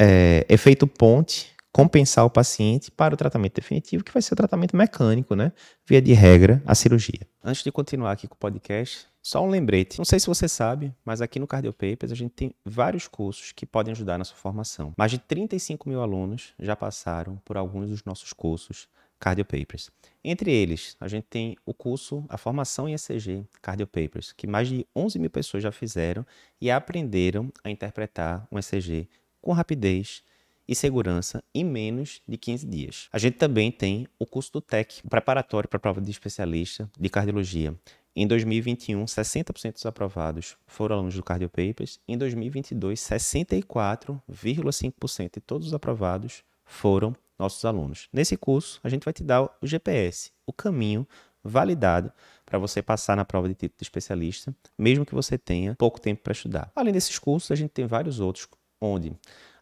é, 0.00 0.46
efeito 0.48 0.86
ponte, 0.86 1.53
compensar 1.74 2.24
o 2.24 2.30
paciente 2.30 2.88
para 2.88 3.14
o 3.14 3.16
tratamento 3.16 3.56
definitivo, 3.56 4.04
que 4.04 4.12
vai 4.12 4.22
ser 4.22 4.32
o 4.32 4.36
tratamento 4.36 4.76
mecânico, 4.76 5.34
né? 5.34 5.50
Via 5.84 6.00
de 6.00 6.12
regra, 6.12 6.62
a 6.64 6.72
cirurgia. 6.72 7.26
Antes 7.42 7.64
de 7.64 7.72
continuar 7.72 8.12
aqui 8.12 8.28
com 8.28 8.36
o 8.36 8.38
podcast, 8.38 9.08
só 9.20 9.44
um 9.44 9.50
lembrete. 9.50 9.98
Não 9.98 10.04
sei 10.04 10.20
se 10.20 10.28
você 10.28 10.46
sabe, 10.46 10.94
mas 11.04 11.20
aqui 11.20 11.40
no 11.40 11.48
Cardiopapers 11.48 12.12
a 12.12 12.14
gente 12.14 12.30
tem 12.30 12.54
vários 12.64 13.08
cursos 13.08 13.50
que 13.50 13.66
podem 13.66 13.90
ajudar 13.90 14.18
na 14.18 14.24
sua 14.24 14.36
formação. 14.36 14.92
Mais 14.96 15.10
de 15.10 15.18
35 15.18 15.88
mil 15.88 16.00
alunos 16.00 16.54
já 16.60 16.76
passaram 16.76 17.42
por 17.44 17.56
alguns 17.56 17.90
dos 17.90 18.04
nossos 18.04 18.32
cursos 18.32 18.86
Cardio 19.18 19.44
Papers. 19.44 19.90
Entre 20.22 20.52
eles, 20.52 20.96
a 21.00 21.08
gente 21.08 21.26
tem 21.28 21.56
o 21.66 21.74
curso, 21.74 22.24
a 22.28 22.38
formação 22.38 22.88
em 22.88 22.94
ECG 22.94 23.44
Cardio 23.60 23.88
Papers, 23.88 24.32
que 24.32 24.46
mais 24.46 24.68
de 24.68 24.86
11 24.94 25.18
mil 25.18 25.30
pessoas 25.30 25.60
já 25.64 25.72
fizeram 25.72 26.24
e 26.60 26.70
aprenderam 26.70 27.52
a 27.64 27.70
interpretar 27.70 28.46
um 28.52 28.60
ECG 28.60 29.08
com 29.42 29.50
rapidez 29.50 30.22
e 30.66 30.74
segurança 30.74 31.42
em 31.54 31.64
menos 31.64 32.20
de 32.26 32.36
15 32.36 32.66
dias. 32.66 33.08
A 33.12 33.18
gente 33.18 33.36
também 33.36 33.70
tem 33.70 34.08
o 34.18 34.26
curso 34.26 34.52
do 34.52 34.60
TEC, 34.60 35.02
preparatório 35.08 35.68
para 35.68 35.76
a 35.76 35.80
prova 35.80 36.00
de 36.00 36.10
especialista 36.10 36.90
de 36.98 37.08
cardiologia. 37.08 37.74
Em 38.16 38.28
2021, 38.28 39.04
60% 39.04 39.72
dos 39.72 39.86
aprovados 39.86 40.56
foram 40.66 40.96
alunos 40.96 41.16
do 41.16 41.22
Cardio 41.22 41.48
Papers. 41.48 41.98
Em 42.06 42.16
2022, 42.16 43.00
64,5% 43.00 45.34
de 45.34 45.40
todos 45.40 45.66
os 45.66 45.74
aprovados 45.74 46.44
foram 46.64 47.16
nossos 47.36 47.64
alunos. 47.64 48.08
Nesse 48.12 48.36
curso, 48.36 48.78
a 48.84 48.88
gente 48.88 49.04
vai 49.04 49.12
te 49.12 49.24
dar 49.24 49.42
o 49.42 49.66
GPS, 49.66 50.30
o 50.46 50.52
caminho 50.52 51.04
validado 51.42 52.12
para 52.46 52.58
você 52.58 52.80
passar 52.80 53.16
na 53.16 53.24
prova 53.24 53.48
de 53.48 53.54
título 53.54 53.78
de 53.78 53.84
especialista, 53.84 54.54
mesmo 54.78 55.04
que 55.04 55.14
você 55.14 55.36
tenha 55.36 55.74
pouco 55.74 56.00
tempo 56.00 56.22
para 56.22 56.32
estudar. 56.32 56.70
Além 56.76 56.92
desses 56.92 57.18
cursos, 57.18 57.50
a 57.50 57.56
gente 57.56 57.70
tem 57.70 57.86
vários 57.86 58.20
outros 58.20 58.46
onde 58.80 59.12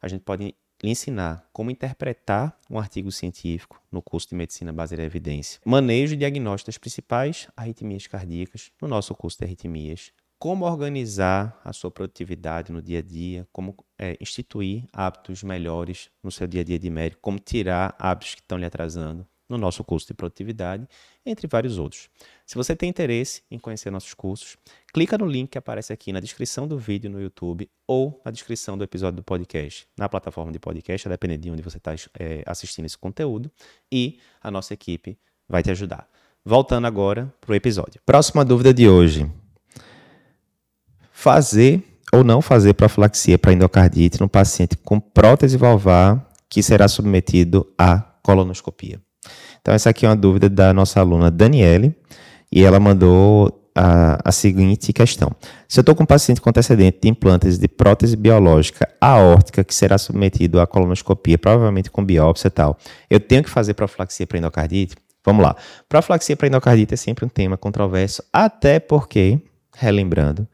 a 0.00 0.08
gente 0.08 0.22
pode 0.22 0.54
lhe 0.82 0.90
ensinar 0.90 1.48
como 1.52 1.70
interpretar 1.70 2.58
um 2.68 2.78
artigo 2.78 3.12
científico 3.12 3.80
no 3.90 4.02
curso 4.02 4.28
de 4.28 4.34
Medicina 4.34 4.72
Baseada 4.72 5.02
em 5.02 5.06
Evidência, 5.06 5.60
manejo 5.64 6.14
e 6.14 6.16
diagnóstico 6.16 6.68
das 6.68 6.78
principais 6.78 7.48
arritmias 7.56 8.06
cardíacas 8.06 8.72
no 8.80 8.88
nosso 8.88 9.14
curso 9.14 9.38
de 9.38 9.44
arritmias, 9.44 10.12
como 10.38 10.64
organizar 10.64 11.60
a 11.64 11.72
sua 11.72 11.88
produtividade 11.88 12.72
no 12.72 12.82
dia 12.82 12.98
a 12.98 13.02
dia, 13.02 13.46
como 13.52 13.76
é, 13.96 14.16
instituir 14.20 14.88
hábitos 14.92 15.44
melhores 15.44 16.10
no 16.20 16.32
seu 16.32 16.48
dia 16.48 16.62
a 16.62 16.64
dia 16.64 16.80
de 16.80 16.90
médico, 16.90 17.22
como 17.22 17.38
tirar 17.38 17.94
hábitos 17.96 18.34
que 18.34 18.40
estão 18.40 18.58
lhe 18.58 18.66
atrasando 18.66 19.24
no 19.52 19.58
nosso 19.58 19.84
curso 19.84 20.06
de 20.06 20.14
produtividade, 20.14 20.88
entre 21.24 21.46
vários 21.46 21.78
outros. 21.78 22.08
Se 22.46 22.56
você 22.56 22.74
tem 22.74 22.88
interesse 22.88 23.42
em 23.50 23.58
conhecer 23.58 23.90
nossos 23.90 24.14
cursos, 24.14 24.56
clica 24.92 25.16
no 25.16 25.26
link 25.26 25.50
que 25.50 25.58
aparece 25.58 25.92
aqui 25.92 26.12
na 26.12 26.20
descrição 26.20 26.66
do 26.66 26.78
vídeo 26.78 27.10
no 27.10 27.20
YouTube 27.20 27.70
ou 27.86 28.20
na 28.24 28.30
descrição 28.30 28.76
do 28.76 28.82
episódio 28.82 29.16
do 29.16 29.22
podcast, 29.22 29.86
na 29.96 30.08
plataforma 30.08 30.50
de 30.50 30.58
podcast, 30.58 31.06
a 31.06 31.10
depender 31.10 31.36
de 31.36 31.50
onde 31.50 31.62
você 31.62 31.76
está 31.76 31.94
é, 32.18 32.42
assistindo 32.46 32.86
esse 32.86 32.98
conteúdo, 32.98 33.50
e 33.90 34.18
a 34.40 34.50
nossa 34.50 34.74
equipe 34.74 35.18
vai 35.48 35.62
te 35.62 35.70
ajudar. 35.70 36.08
Voltando 36.44 36.86
agora 36.86 37.32
para 37.40 37.52
o 37.52 37.54
episódio. 37.54 38.00
Próxima 38.04 38.44
dúvida 38.44 38.74
de 38.74 38.88
hoje 38.88 39.30
fazer 41.12 41.84
ou 42.12 42.24
não 42.24 42.42
fazer 42.42 42.74
profilaxia 42.74 43.38
para 43.38 43.52
endocardite 43.52 44.20
no 44.20 44.28
paciente 44.28 44.76
com 44.76 44.98
prótese 44.98 45.56
valvar 45.56 46.28
que 46.48 46.62
será 46.62 46.88
submetido 46.88 47.66
à 47.78 48.00
colonoscopia. 48.22 49.00
Então, 49.62 49.72
essa 49.72 49.90
aqui 49.90 50.04
é 50.04 50.08
uma 50.08 50.16
dúvida 50.16 50.50
da 50.50 50.74
nossa 50.74 51.00
aluna 51.00 51.30
Daniele, 51.30 51.94
e 52.50 52.62
ela 52.62 52.78
mandou 52.78 53.62
a, 53.74 54.18
a 54.28 54.32
seguinte 54.32 54.92
questão. 54.92 55.30
Se 55.68 55.80
eu 55.80 55.82
estou 55.82 55.94
com 55.94 56.02
um 56.02 56.06
paciente 56.06 56.40
com 56.40 56.50
antecedente 56.50 56.98
de 57.02 57.08
implantes 57.08 57.58
de 57.58 57.68
prótese 57.68 58.16
biológica 58.16 58.88
aórtica 59.00 59.64
que 59.64 59.74
será 59.74 59.96
submetido 59.96 60.60
à 60.60 60.66
colonoscopia, 60.66 61.38
provavelmente 61.38 61.90
com 61.90 62.04
biópsia 62.04 62.48
e 62.48 62.50
tal, 62.50 62.76
eu 63.08 63.18
tenho 63.18 63.42
que 63.42 63.50
fazer 63.50 63.74
profilaxia 63.74 64.26
para 64.26 64.38
endocardite? 64.38 64.96
Vamos 65.24 65.42
lá. 65.42 65.56
Profilaxia 65.88 66.36
para 66.36 66.48
endocardite 66.48 66.94
é 66.94 66.96
sempre 66.96 67.24
um 67.24 67.28
tema 67.28 67.56
controverso, 67.56 68.22
até 68.32 68.80
porque, 68.80 69.40
relembrando, 69.74 70.46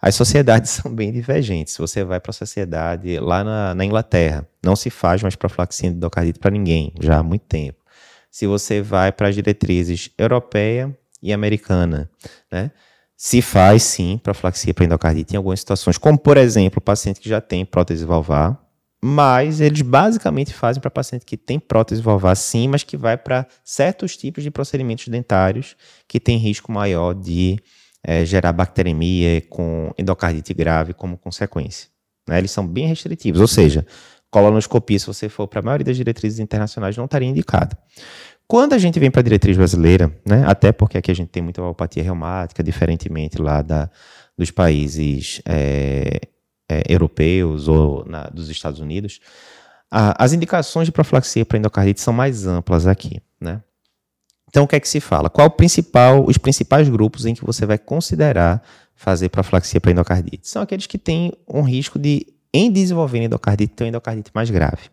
as 0.00 0.14
sociedades 0.14 0.70
são 0.82 0.92
bem 0.92 1.12
divergentes. 1.12 1.76
Você 1.76 2.02
vai 2.02 2.18
para 2.18 2.30
a 2.30 2.34
sociedade 2.34 3.18
lá 3.20 3.44
na, 3.44 3.74
na, 3.74 3.84
Inglaterra, 3.84 4.46
não 4.64 4.74
se 4.74 4.90
faz 4.90 5.22
mais 5.22 5.36
profilaxia 5.36 5.90
de 5.90 5.96
endocardite 5.96 6.38
para 6.38 6.50
ninguém, 6.50 6.92
já 6.98 7.18
há 7.18 7.22
muito 7.22 7.42
tempo. 7.42 7.78
Se 8.36 8.46
você 8.46 8.82
vai 8.82 9.10
para 9.10 9.28
as 9.28 9.34
diretrizes 9.34 10.10
europeia 10.18 10.94
e 11.22 11.32
americana, 11.32 12.10
né? 12.52 12.70
Se 13.16 13.40
faz 13.40 13.82
sim 13.82 14.20
profilaxia 14.22 14.74
para 14.74 14.84
endocardite 14.84 15.32
em 15.32 15.38
algumas 15.38 15.60
situações, 15.60 15.96
como 15.96 16.18
por 16.18 16.36
exemplo, 16.36 16.76
o 16.76 16.82
paciente 16.82 17.18
que 17.18 17.30
já 17.30 17.40
tem 17.40 17.64
prótese 17.64 18.04
valvar, 18.04 18.62
mas 19.02 19.62
eles 19.62 19.80
basicamente 19.80 20.52
fazem 20.52 20.82
para 20.82 20.90
paciente 20.90 21.24
que 21.24 21.38
tem 21.38 21.58
prótese 21.58 22.02
valvar 22.02 22.36
sim, 22.36 22.68
mas 22.68 22.82
que 22.82 22.94
vai 22.94 23.16
para 23.16 23.46
certos 23.64 24.18
tipos 24.18 24.44
de 24.44 24.50
procedimentos 24.50 25.08
dentários 25.08 25.74
que 26.06 26.20
tem 26.20 26.36
risco 26.36 26.70
maior 26.70 27.14
de 27.14 27.58
é, 28.04 28.22
gerar 28.26 28.52
bacteremia 28.52 29.40
com 29.48 29.94
endocardite 29.96 30.52
grave 30.52 30.92
como 30.92 31.16
consequência. 31.16 31.88
Né? 32.28 32.36
Eles 32.36 32.50
são 32.50 32.66
bem 32.66 32.86
restritivos, 32.86 33.40
ou 33.40 33.48
seja, 33.48 33.86
colonoscopia, 34.30 34.98
se 34.98 35.06
você 35.06 35.28
for 35.28 35.46
para 35.48 35.60
a 35.60 35.62
maioria 35.62 35.86
das 35.86 35.96
diretrizes 35.96 36.38
internacionais, 36.38 36.96
não 36.96 37.06
estaria 37.06 37.28
indicada. 37.28 37.78
Quando 38.48 38.74
a 38.74 38.78
gente 38.78 39.00
vem 39.00 39.10
para 39.10 39.20
a 39.20 39.24
diretriz 39.24 39.56
brasileira, 39.56 40.14
né, 40.24 40.44
até 40.46 40.70
porque 40.70 40.96
aqui 40.96 41.10
a 41.10 41.14
gente 41.14 41.28
tem 41.28 41.42
muita 41.42 41.60
alopatia 41.60 42.02
reumática, 42.02 42.62
diferentemente 42.62 43.42
lá 43.42 43.60
da, 43.60 43.90
dos 44.38 44.52
países 44.52 45.42
é, 45.44 46.20
é, 46.68 46.82
europeus 46.88 47.66
ou 47.66 48.04
na, 48.04 48.24
dos 48.28 48.48
Estados 48.48 48.78
Unidos, 48.78 49.20
a, 49.90 50.22
as 50.22 50.32
indicações 50.32 50.86
de 50.86 50.92
profilaxia 50.92 51.44
para 51.44 51.58
endocardite 51.58 52.00
são 52.00 52.12
mais 52.12 52.46
amplas 52.46 52.86
aqui. 52.86 53.20
Né? 53.40 53.60
Então, 54.48 54.64
o 54.64 54.68
que 54.68 54.76
é 54.76 54.80
que 54.80 54.88
se 54.88 55.00
fala? 55.00 55.28
Qual 55.28 55.50
principal, 55.50 56.24
os 56.24 56.38
principais 56.38 56.88
grupos 56.88 57.26
em 57.26 57.34
que 57.34 57.44
você 57.44 57.66
vai 57.66 57.78
considerar 57.78 58.62
fazer 58.94 59.28
profilaxia 59.28 59.80
para 59.80 59.90
endocardite? 59.90 60.48
São 60.48 60.62
aqueles 60.62 60.86
que 60.86 60.98
têm 60.98 61.32
um 61.48 61.62
risco 61.62 61.98
de, 61.98 62.26
em 62.54 62.70
desenvolver 62.70 63.18
endocardite, 63.18 63.74
ter 63.74 63.84
uma 63.84 63.88
endocardite 63.88 64.30
mais 64.32 64.50
grave. 64.50 64.88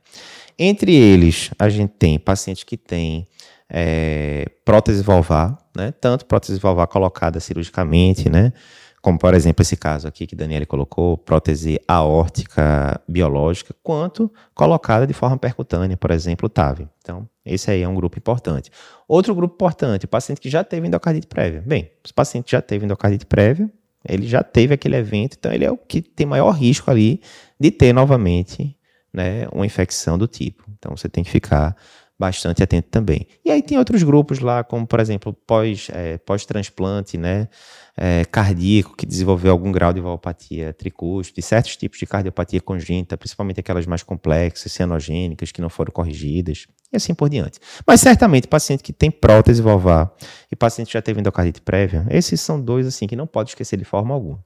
Entre 0.57 0.93
eles, 0.93 1.51
a 1.57 1.69
gente 1.69 1.91
tem 1.97 2.19
pacientes 2.19 2.63
que 2.63 2.77
têm 2.77 3.27
é, 3.73 4.45
prótese 4.63 5.01
valvar, 5.01 5.57
né? 5.75 5.91
tanto 5.99 6.25
prótese 6.27 6.59
valvar 6.59 6.85
colocada 6.85 7.39
cirurgicamente, 7.39 8.29
né? 8.29 8.53
como 9.01 9.17
por 9.17 9.33
exemplo 9.33 9.63
esse 9.63 9.75
caso 9.75 10.07
aqui 10.07 10.27
que 10.27 10.35
Daniele 10.35 10.65
colocou, 10.65 11.17
prótese 11.17 11.79
aórtica 11.87 13.01
biológica, 13.09 13.75
quanto 13.81 14.31
colocada 14.53 15.07
de 15.07 15.13
forma 15.13 15.37
percutânea, 15.37 15.97
por 15.97 16.11
exemplo, 16.11 16.47
TAV. 16.47 16.87
Então, 17.01 17.27
esse 17.43 17.69
aí 17.69 17.81
é 17.81 17.87
um 17.87 17.95
grupo 17.95 18.17
importante. 18.17 18.71
Outro 19.07 19.35
grupo 19.35 19.55
importante, 19.55 20.05
o 20.05 20.07
paciente 20.07 20.39
que 20.39 20.49
já 20.49 20.63
teve 20.63 20.87
endocardite 20.87 21.27
prévia. 21.27 21.61
Bem, 21.65 21.91
se 22.05 22.11
o 22.11 22.15
paciente 22.15 22.51
já 22.51 22.61
teve 22.61 22.85
endocardite 22.85 23.25
prévia, 23.25 23.69
ele 24.07 24.27
já 24.27 24.43
teve 24.43 24.73
aquele 24.73 24.95
evento, 24.95 25.35
então 25.37 25.51
ele 25.51 25.65
é 25.65 25.71
o 25.71 25.77
que 25.77 26.01
tem 26.01 26.25
maior 26.25 26.51
risco 26.51 26.91
ali 26.91 27.21
de 27.59 27.71
ter 27.71 27.91
novamente 27.91 28.77
né, 29.13 29.47
uma 29.51 29.65
infecção 29.65 30.17
do 30.17 30.27
tipo. 30.27 30.63
Então 30.77 30.95
você 30.95 31.09
tem 31.09 31.23
que 31.23 31.29
ficar 31.29 31.75
bastante 32.17 32.61
atento 32.61 32.89
também. 32.89 33.27
E 33.43 33.51
aí 33.51 33.61
tem 33.61 33.77
outros 33.77 34.03
grupos 34.03 34.39
lá, 34.39 34.63
como 34.63 34.85
por 34.85 34.99
exemplo, 34.99 35.33
pós, 35.33 35.87
é, 35.91 36.17
pós-transplante, 36.19 37.17
né? 37.17 37.47
É, 37.95 38.25
cardíaco, 38.25 38.95
que 38.95 39.05
desenvolveu 39.05 39.51
algum 39.51 39.71
grau 39.71 39.93
de 39.93 40.01
valvopatia 40.01 40.73
tricúspide, 40.73 41.41
certos 41.43 41.75
tipos 41.75 41.99
de 41.99 42.07
cardiopatia 42.07 42.59
congênita, 42.59 43.15
principalmente 43.15 43.59
aquelas 43.59 43.85
mais 43.85 44.01
complexas, 44.01 44.71
cianogênicas, 44.71 45.51
que 45.51 45.61
não 45.61 45.69
foram 45.69 45.91
corrigidas, 45.91 46.65
e 46.91 46.97
assim 46.97 47.13
por 47.13 47.29
diante. 47.29 47.59
Mas 47.85 48.01
certamente, 48.01 48.47
paciente 48.47 48.81
que 48.81 48.93
tem 48.93 49.11
prótese 49.11 49.61
valvar 49.61 50.11
e 50.51 50.55
paciente 50.55 50.87
que 50.87 50.93
já 50.93 51.01
teve 51.01 51.19
endocardite 51.19 51.61
prévia, 51.61 52.05
esses 52.09 52.41
são 52.41 52.59
dois 52.59 52.87
assim 52.87 53.05
que 53.05 53.15
não 53.15 53.27
pode 53.27 53.51
esquecer 53.51 53.77
de 53.77 53.85
forma 53.85 54.13
alguma. 54.13 54.43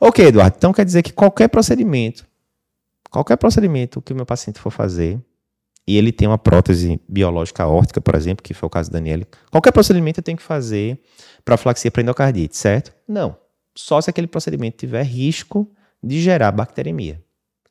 Ok, 0.00 0.26
Eduardo, 0.26 0.56
então 0.56 0.72
quer 0.72 0.84
dizer 0.84 1.02
que 1.02 1.12
qualquer 1.12 1.48
procedimento, 1.48 2.26
qualquer 3.10 3.36
procedimento 3.36 4.00
que 4.00 4.14
o 4.14 4.16
meu 4.16 4.24
paciente 4.24 4.58
for 4.58 4.70
fazer, 4.70 5.20
e 5.86 5.96
ele 5.96 6.12
tem 6.12 6.28
uma 6.28 6.38
prótese 6.38 7.00
biológica 7.08 7.62
aórtica, 7.62 8.00
por 8.00 8.14
exemplo, 8.14 8.42
que 8.42 8.54
foi 8.54 8.66
o 8.66 8.70
caso 8.70 8.90
da 8.90 8.98
Daniele, 8.98 9.26
qualquer 9.50 9.72
procedimento 9.72 10.20
eu 10.20 10.24
tenho 10.24 10.36
que 10.36 10.42
fazer 10.42 11.00
para 11.44 11.56
flaxia 11.56 11.90
para 11.90 12.02
endocardite, 12.02 12.56
certo? 12.56 12.92
Não. 13.08 13.36
Só 13.76 14.00
se 14.00 14.10
aquele 14.10 14.26
procedimento 14.26 14.76
tiver 14.76 15.02
risco 15.02 15.70
de 16.02 16.20
gerar 16.20 16.52
bacteremia. 16.52 17.22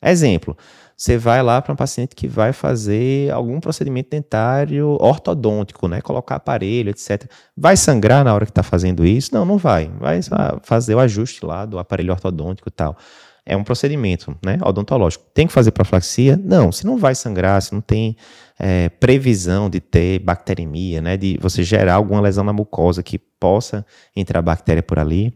Exemplo, 0.02 0.58
você 0.96 1.18
vai 1.18 1.44
lá 1.44 1.62
para 1.62 1.74
um 1.74 1.76
paciente 1.76 2.16
que 2.16 2.26
vai 2.26 2.54
fazer 2.54 3.32
algum 3.32 3.60
procedimento 3.60 4.10
dentário 4.10 4.98
ortodôntico, 5.02 5.90
né? 5.90 6.00
Colocar 6.00 6.36
aparelho, 6.36 6.90
etc. 6.90 7.30
Vai 7.56 7.76
sangrar 7.76 8.24
na 8.24 8.34
hora 8.34 8.46
que 8.46 8.52
está 8.52 8.64
fazendo 8.64 9.06
isso? 9.06 9.34
Não, 9.34 9.44
não 9.44 9.58
vai. 9.58 9.92
Vai 10.00 10.22
fazer 10.64 10.96
o 10.96 11.00
ajuste 11.00 11.46
lá 11.46 11.66
do 11.66 11.78
aparelho 11.78 12.14
ortodôntico 12.14 12.70
e 12.70 12.72
tal 12.72 12.98
é 13.46 13.56
um 13.56 13.64
procedimento 13.64 14.38
né, 14.44 14.58
odontológico. 14.64 15.26
Tem 15.34 15.48
que 15.48 15.54
fazer 15.54 15.72
profilaxia? 15.72 16.40
Não, 16.42 16.72
se 16.72 16.86
não 16.86 16.98
vai 16.98 17.16
sangrar, 17.16 17.62
se 17.62 17.74
não 17.74 17.82
tem 17.82 18.16
é, 18.60 18.90
previsão 18.90 19.70
de 19.70 19.80
ter 19.80 20.20
bacteremia, 20.20 21.02
né, 21.02 21.18
de 21.18 21.38
você 21.42 21.64
gerar 21.64 21.96
alguma 21.96 22.22
lesão 22.22 22.44
na 22.44 22.54
mucosa 22.54 23.02
que 23.02 23.18
possa 23.18 23.86
entrar 24.16 24.42
bactéria 24.42 24.84
por 24.84 25.00
ali, 25.00 25.34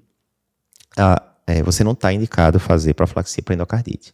ah, 0.98 1.22
é, 1.46 1.62
você 1.62 1.84
não 1.84 1.92
está 1.92 2.12
indicado 2.14 2.60
fazer 2.60 2.94
profilaxia 2.94 3.44
para 3.44 3.56
endocardite. 3.56 4.14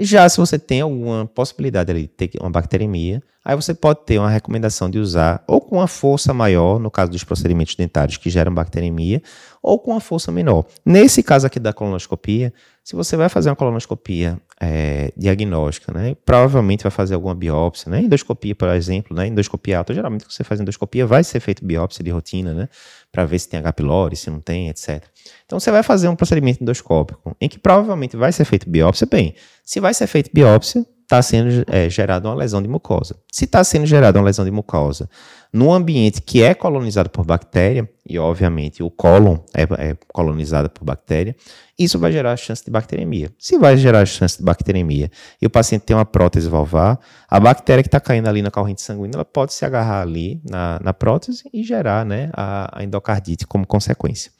Já 0.00 0.28
se 0.28 0.36
você 0.36 0.58
tem 0.58 0.80
alguma 0.80 1.26
possibilidade 1.26 1.92
de 1.92 2.06
ter 2.06 2.30
uma 2.40 2.50
bacteremia, 2.50 3.20
aí 3.44 3.56
você 3.56 3.74
pode 3.74 4.04
ter 4.06 4.16
uma 4.18 4.30
recomendação 4.30 4.88
de 4.88 4.98
usar 4.98 5.42
ou 5.44 5.60
com 5.60 5.76
uma 5.76 5.88
força 5.88 6.32
maior, 6.32 6.78
no 6.78 6.88
caso 6.88 7.10
dos 7.10 7.24
procedimentos 7.24 7.74
dentários 7.74 8.16
que 8.16 8.30
geram 8.30 8.54
bacteremia, 8.54 9.20
ou 9.60 9.76
com 9.76 9.90
uma 9.90 10.00
força 10.00 10.30
menor. 10.30 10.66
Nesse 10.86 11.20
caso 11.20 11.48
aqui 11.48 11.58
da 11.58 11.72
colonoscopia, 11.72 12.52
se 12.84 12.94
você 12.94 13.16
vai 13.16 13.28
fazer 13.28 13.50
uma 13.50 13.56
colonoscopia 13.56 14.40
é, 14.60 15.12
diagnóstica, 15.16 15.92
né, 15.92 16.16
provavelmente 16.24 16.84
vai 16.84 16.90
fazer 16.90 17.14
alguma 17.14 17.34
biópsia, 17.34 17.90
né, 17.90 18.00
endoscopia, 18.00 18.54
por 18.54 18.68
exemplo, 18.68 19.16
né, 19.16 19.26
endoscopia 19.26 19.78
alta, 19.78 19.92
geralmente 19.92 20.24
que 20.24 20.32
você 20.32 20.44
faz 20.44 20.60
endoscopia 20.60 21.06
vai 21.06 21.24
ser 21.24 21.40
feito 21.40 21.64
biópsia 21.64 22.04
de 22.04 22.10
rotina, 22.10 22.54
né, 22.54 22.68
para 23.10 23.24
ver 23.24 23.38
se 23.38 23.48
tem 23.48 23.58
H. 23.58 23.72
pylori, 23.72 24.16
se 24.16 24.30
não 24.30 24.40
tem, 24.40 24.68
etc. 24.68 25.04
Então 25.44 25.58
você 25.58 25.70
vai 25.70 25.82
fazer 25.82 26.08
um 26.08 26.16
procedimento 26.16 26.62
endoscópico 26.62 27.36
em 27.40 27.48
que 27.48 27.58
provavelmente 27.58 28.16
vai 28.16 28.32
ser 28.32 28.44
feito 28.44 28.68
biópsia, 28.70 29.06
bem, 29.10 29.34
se 29.68 29.80
vai 29.80 29.92
ser 29.92 30.06
feita 30.06 30.30
biópsia, 30.32 30.82
está 31.02 31.20
sendo 31.20 31.62
é, 31.70 31.90
gerada 31.90 32.26
uma 32.26 32.34
lesão 32.34 32.62
de 32.62 32.68
mucosa. 32.68 33.14
Se 33.30 33.44
está 33.44 33.62
sendo 33.62 33.84
gerada 33.84 34.18
uma 34.18 34.24
lesão 34.24 34.42
de 34.42 34.50
mucosa 34.50 35.10
num 35.52 35.70
ambiente 35.70 36.22
que 36.22 36.42
é 36.42 36.54
colonizado 36.54 37.10
por 37.10 37.22
bactéria, 37.22 37.86
e 38.08 38.18
obviamente 38.18 38.82
o 38.82 38.90
cólon 38.90 39.36
é, 39.54 39.90
é 39.90 39.96
colonizado 40.10 40.70
por 40.70 40.86
bactéria, 40.86 41.36
isso 41.78 41.98
vai 41.98 42.10
gerar 42.10 42.34
chance 42.38 42.64
de 42.64 42.70
bacteremia. 42.70 43.30
Se 43.38 43.58
vai 43.58 43.76
gerar 43.76 44.06
chance 44.06 44.38
de 44.38 44.42
bacteremia 44.42 45.10
e 45.38 45.44
o 45.44 45.50
paciente 45.50 45.82
tem 45.82 45.94
uma 45.94 46.06
prótese 46.06 46.48
valvar, 46.48 46.98
a 47.28 47.38
bactéria 47.38 47.82
que 47.82 47.88
está 47.88 48.00
caindo 48.00 48.26
ali 48.26 48.40
na 48.40 48.50
corrente 48.50 48.80
sanguínea 48.80 49.16
ela 49.16 49.24
pode 49.26 49.52
se 49.52 49.66
agarrar 49.66 50.00
ali 50.00 50.40
na, 50.48 50.80
na 50.82 50.94
prótese 50.94 51.44
e 51.52 51.62
gerar 51.62 52.06
né, 52.06 52.30
a, 52.32 52.80
a 52.80 52.84
endocardite 52.84 53.46
como 53.46 53.66
consequência. 53.66 54.32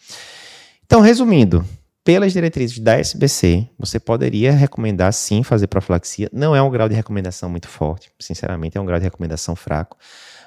Então, 0.87 1.03
resumindo, 1.03 1.63
pelas 2.09 2.33
diretrizes 2.33 2.79
da 2.79 2.99
SBC, 2.99 3.69
você 3.79 4.01
poderia 4.01 4.51
recomendar 4.51 5.13
sim 5.13 5.43
fazer 5.43 5.67
profilaxia. 5.67 6.31
Não 6.33 6.57
é 6.57 6.63
um 6.63 6.71
grau 6.71 6.89
de 6.89 6.95
recomendação 6.95 7.51
muito 7.51 7.69
forte, 7.69 8.11
sinceramente, 8.19 8.79
é 8.79 8.81
um 8.81 8.87
grau 8.87 8.99
de 8.99 9.05
recomendação 9.05 9.55
fraco. 9.55 9.95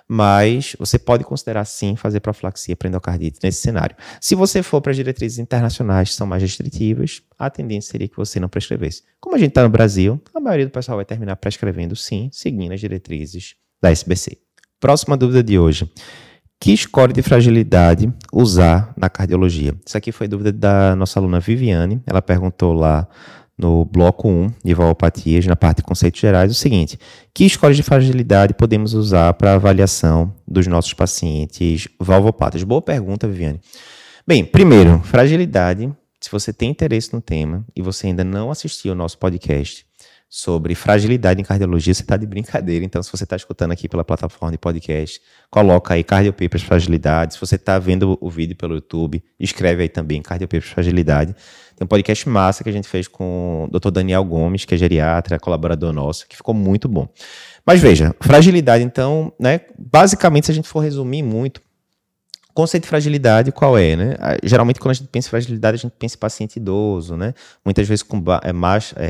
Mas 0.07 0.75
você 0.79 0.97
pode 0.97 1.23
considerar 1.23 1.63
sim 1.65 1.95
fazer 1.95 2.19
profilaxia 2.19 2.75
para 2.75 2.87
endocardite 2.87 3.37
nesse 3.43 3.61
cenário. 3.61 3.95
Se 4.19 4.33
você 4.33 4.63
for 4.63 4.81
para 4.81 4.89
as 4.89 4.95
diretrizes 4.95 5.37
internacionais 5.37 6.09
que 6.09 6.15
são 6.15 6.25
mais 6.25 6.41
restritivas, 6.41 7.21
a 7.37 7.47
tendência 7.47 7.91
seria 7.91 8.07
que 8.07 8.17
você 8.17 8.39
não 8.39 8.49
prescrevesse. 8.49 9.03
Como 9.19 9.35
a 9.35 9.37
gente 9.37 9.49
está 9.49 9.61
no 9.61 9.69
Brasil, 9.69 10.19
a 10.33 10.39
maioria 10.39 10.65
do 10.65 10.71
pessoal 10.71 10.95
vai 10.95 11.05
terminar 11.05 11.35
prescrevendo 11.35 11.95
sim, 11.95 12.27
seguindo 12.33 12.71
as 12.71 12.79
diretrizes 12.79 13.53
da 13.79 13.91
SBC. 13.91 14.39
Próxima 14.79 15.15
dúvida 15.15 15.43
de 15.43 15.59
hoje. 15.59 15.87
Que 16.61 16.77
score 16.77 17.11
de 17.11 17.23
fragilidade 17.23 18.13
usar 18.31 18.93
na 18.95 19.09
cardiologia? 19.09 19.73
Isso 19.83 19.97
aqui 19.97 20.11
foi 20.11 20.27
dúvida 20.27 20.51
da 20.51 20.95
nossa 20.95 21.19
aluna 21.19 21.39
Viviane. 21.39 21.99
Ela 22.05 22.21
perguntou 22.21 22.71
lá 22.71 23.07
no 23.57 23.83
bloco 23.83 24.29
1 24.29 24.51
de 24.63 24.71
valvopatias, 24.75 25.47
na 25.47 25.55
parte 25.55 25.77
de 25.77 25.83
conceitos 25.83 26.21
gerais, 26.21 26.51
o 26.51 26.53
seguinte: 26.53 26.99
que 27.33 27.49
scores 27.49 27.75
de 27.75 27.81
fragilidade 27.81 28.53
podemos 28.53 28.93
usar 28.93 29.33
para 29.33 29.55
avaliação 29.55 30.31
dos 30.47 30.67
nossos 30.67 30.93
pacientes 30.93 31.87
valvopatas? 31.99 32.61
Boa 32.61 32.81
pergunta, 32.81 33.27
Viviane. 33.27 33.59
Bem, 34.27 34.45
primeiro, 34.45 34.99
fragilidade. 34.99 35.91
Se 36.19 36.31
você 36.31 36.53
tem 36.53 36.69
interesse 36.69 37.11
no 37.11 37.21
tema 37.21 37.65
e 37.75 37.81
você 37.81 38.05
ainda 38.05 38.23
não 38.23 38.51
assistiu 38.51 38.91
ao 38.91 38.97
nosso 38.97 39.17
podcast, 39.17 39.83
sobre 40.33 40.73
fragilidade 40.75 41.41
em 41.41 41.43
cardiologia, 41.43 41.93
você 41.93 42.03
está 42.03 42.15
de 42.15 42.25
brincadeira. 42.25 42.85
Então, 42.85 43.03
se 43.03 43.11
você 43.11 43.25
está 43.25 43.35
escutando 43.35 43.73
aqui 43.73 43.89
pela 43.89 44.01
plataforma 44.01 44.49
de 44.49 44.57
podcast, 44.57 45.21
coloca 45.49 45.93
aí 45.93 46.05
Cardiopapers 46.05 46.63
Fragilidade. 46.63 47.33
Se 47.33 47.39
você 47.41 47.55
está 47.55 47.77
vendo 47.77 48.17
o 48.21 48.29
vídeo 48.29 48.55
pelo 48.55 48.75
YouTube, 48.75 49.21
escreve 49.37 49.83
aí 49.83 49.89
também 49.89 50.21
Cardiopapers 50.21 50.71
Fragilidade. 50.71 51.35
Tem 51.75 51.83
um 51.83 51.87
podcast 51.87 52.29
massa 52.29 52.63
que 52.63 52.69
a 52.69 52.71
gente 52.71 52.87
fez 52.87 53.09
com 53.09 53.67
o 53.69 53.77
Dr. 53.77 53.91
Daniel 53.91 54.23
Gomes, 54.23 54.63
que 54.63 54.73
é 54.73 54.77
geriatra, 54.77 55.37
colaborador 55.37 55.91
nosso, 55.91 56.25
que 56.25 56.37
ficou 56.37 56.55
muito 56.55 56.87
bom. 56.87 57.09
Mas 57.65 57.81
veja, 57.81 58.15
fragilidade, 58.21 58.85
então, 58.85 59.33
né? 59.37 59.59
Basicamente, 59.77 60.45
se 60.45 60.51
a 60.53 60.55
gente 60.55 60.67
for 60.69 60.79
resumir 60.79 61.23
muito, 61.23 61.61
Conceito 62.53 62.83
de 62.83 62.89
fragilidade 62.89 63.51
qual 63.51 63.77
é, 63.77 63.95
né? 63.95 64.15
Geralmente 64.43 64.79
quando 64.79 64.91
a 64.91 64.93
gente 64.93 65.07
pensa 65.07 65.27
em 65.27 65.31
fragilidade, 65.31 65.75
a 65.75 65.77
gente 65.77 65.93
pensa 65.97 66.15
em 66.15 66.19
paciente 66.19 66.57
idoso, 66.57 67.15
né? 67.15 67.33
Muitas 67.63 67.87
vezes 67.87 68.03
com 68.03 68.19
ba 68.19 68.41
é, 68.43 68.51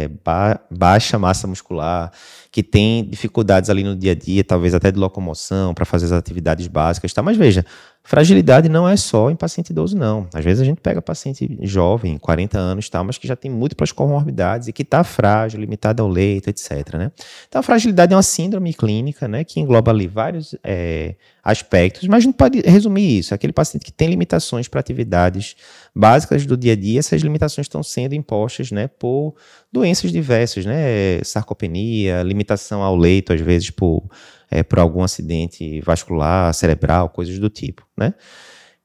é, 0.04 0.08
ba 0.08 0.60
baixa 0.70 1.18
massa 1.18 1.48
muscular, 1.48 2.12
que 2.52 2.62
tem 2.62 3.04
dificuldades 3.06 3.70
ali 3.70 3.84
no 3.84 3.96
dia 3.96 4.12
a 4.12 4.16
dia, 4.16 4.44
talvez 4.44 4.74
até 4.74 4.92
de 4.92 5.00
locomoção, 5.00 5.74
para 5.74 5.86
fazer 5.86 6.06
as 6.06 6.12
atividades 6.12 6.68
básicas, 6.68 7.14
tá? 7.14 7.22
Mas 7.22 7.38
veja, 7.38 7.66
Fragilidade 8.04 8.68
não 8.68 8.90
é 8.90 8.98
só 8.98 9.30
em 9.30 9.36
paciente 9.36 9.70
idoso, 9.70 9.96
não. 9.96 10.28
Às 10.34 10.44
vezes 10.44 10.62
a 10.62 10.66
gente 10.66 10.82
pega 10.82 11.02
paciente 11.02 11.58
jovem, 11.62 12.18
40 12.18 12.58
anos, 12.58 12.90
tal, 12.90 13.04
mas 13.04 13.18
que 13.18 13.28
já 13.28 13.36
tem 13.36 13.50
múltiplas 13.52 13.92
comorbidades 13.92 14.68
e 14.68 14.74
que 14.74 14.82
está 14.82 15.04
frágil, 15.04 15.60
limitado 15.60 16.02
ao 16.02 16.10
leito, 16.10 16.50
etc. 16.50 16.96
Né? 16.96 17.12
Então, 17.48 17.60
a 17.60 17.64
fragilidade 17.64 18.12
é 18.12 18.16
uma 18.16 18.24
síndrome 18.24 18.74
clínica 18.74 19.28
né, 19.28 19.44
que 19.44 19.60
engloba 19.60 19.92
ali 19.92 20.08
vários 20.08 20.56
é, 20.64 21.16
aspectos, 21.44 22.08
mas 22.08 22.18
a 22.18 22.26
gente 22.26 22.36
pode 22.36 22.62
resumir 22.62 23.20
isso. 23.20 23.36
Aquele 23.36 23.54
paciente 23.54 23.86
que 23.86 23.92
tem 23.92 24.10
limitações 24.10 24.68
para 24.68 24.80
atividades 24.80 25.56
básicas 25.96 26.46
do 26.46 26.58
dia 26.58 26.74
a 26.74 26.76
dia, 26.76 27.00
essas 27.00 27.22
limitações 27.22 27.66
estão 27.66 27.84
sendo 27.84 28.16
impostas 28.16 28.72
né, 28.72 28.88
por 28.88 29.36
doenças 29.72 30.12
diversas, 30.12 30.66
né? 30.66 31.24
Sarcopenia, 31.24 32.24
limitação 32.24 32.82
ao 32.82 32.96
leito, 32.96 33.32
às 33.32 33.40
vezes 33.40 33.70
por 33.70 34.04
é, 34.52 34.62
por 34.62 34.80
algum 34.80 35.02
acidente 35.02 35.80
vascular, 35.82 36.54
cerebral, 36.54 37.10
coisas 37.10 37.40
do 37.40 37.50
tipo, 37.50 37.88
né? 37.98 38.14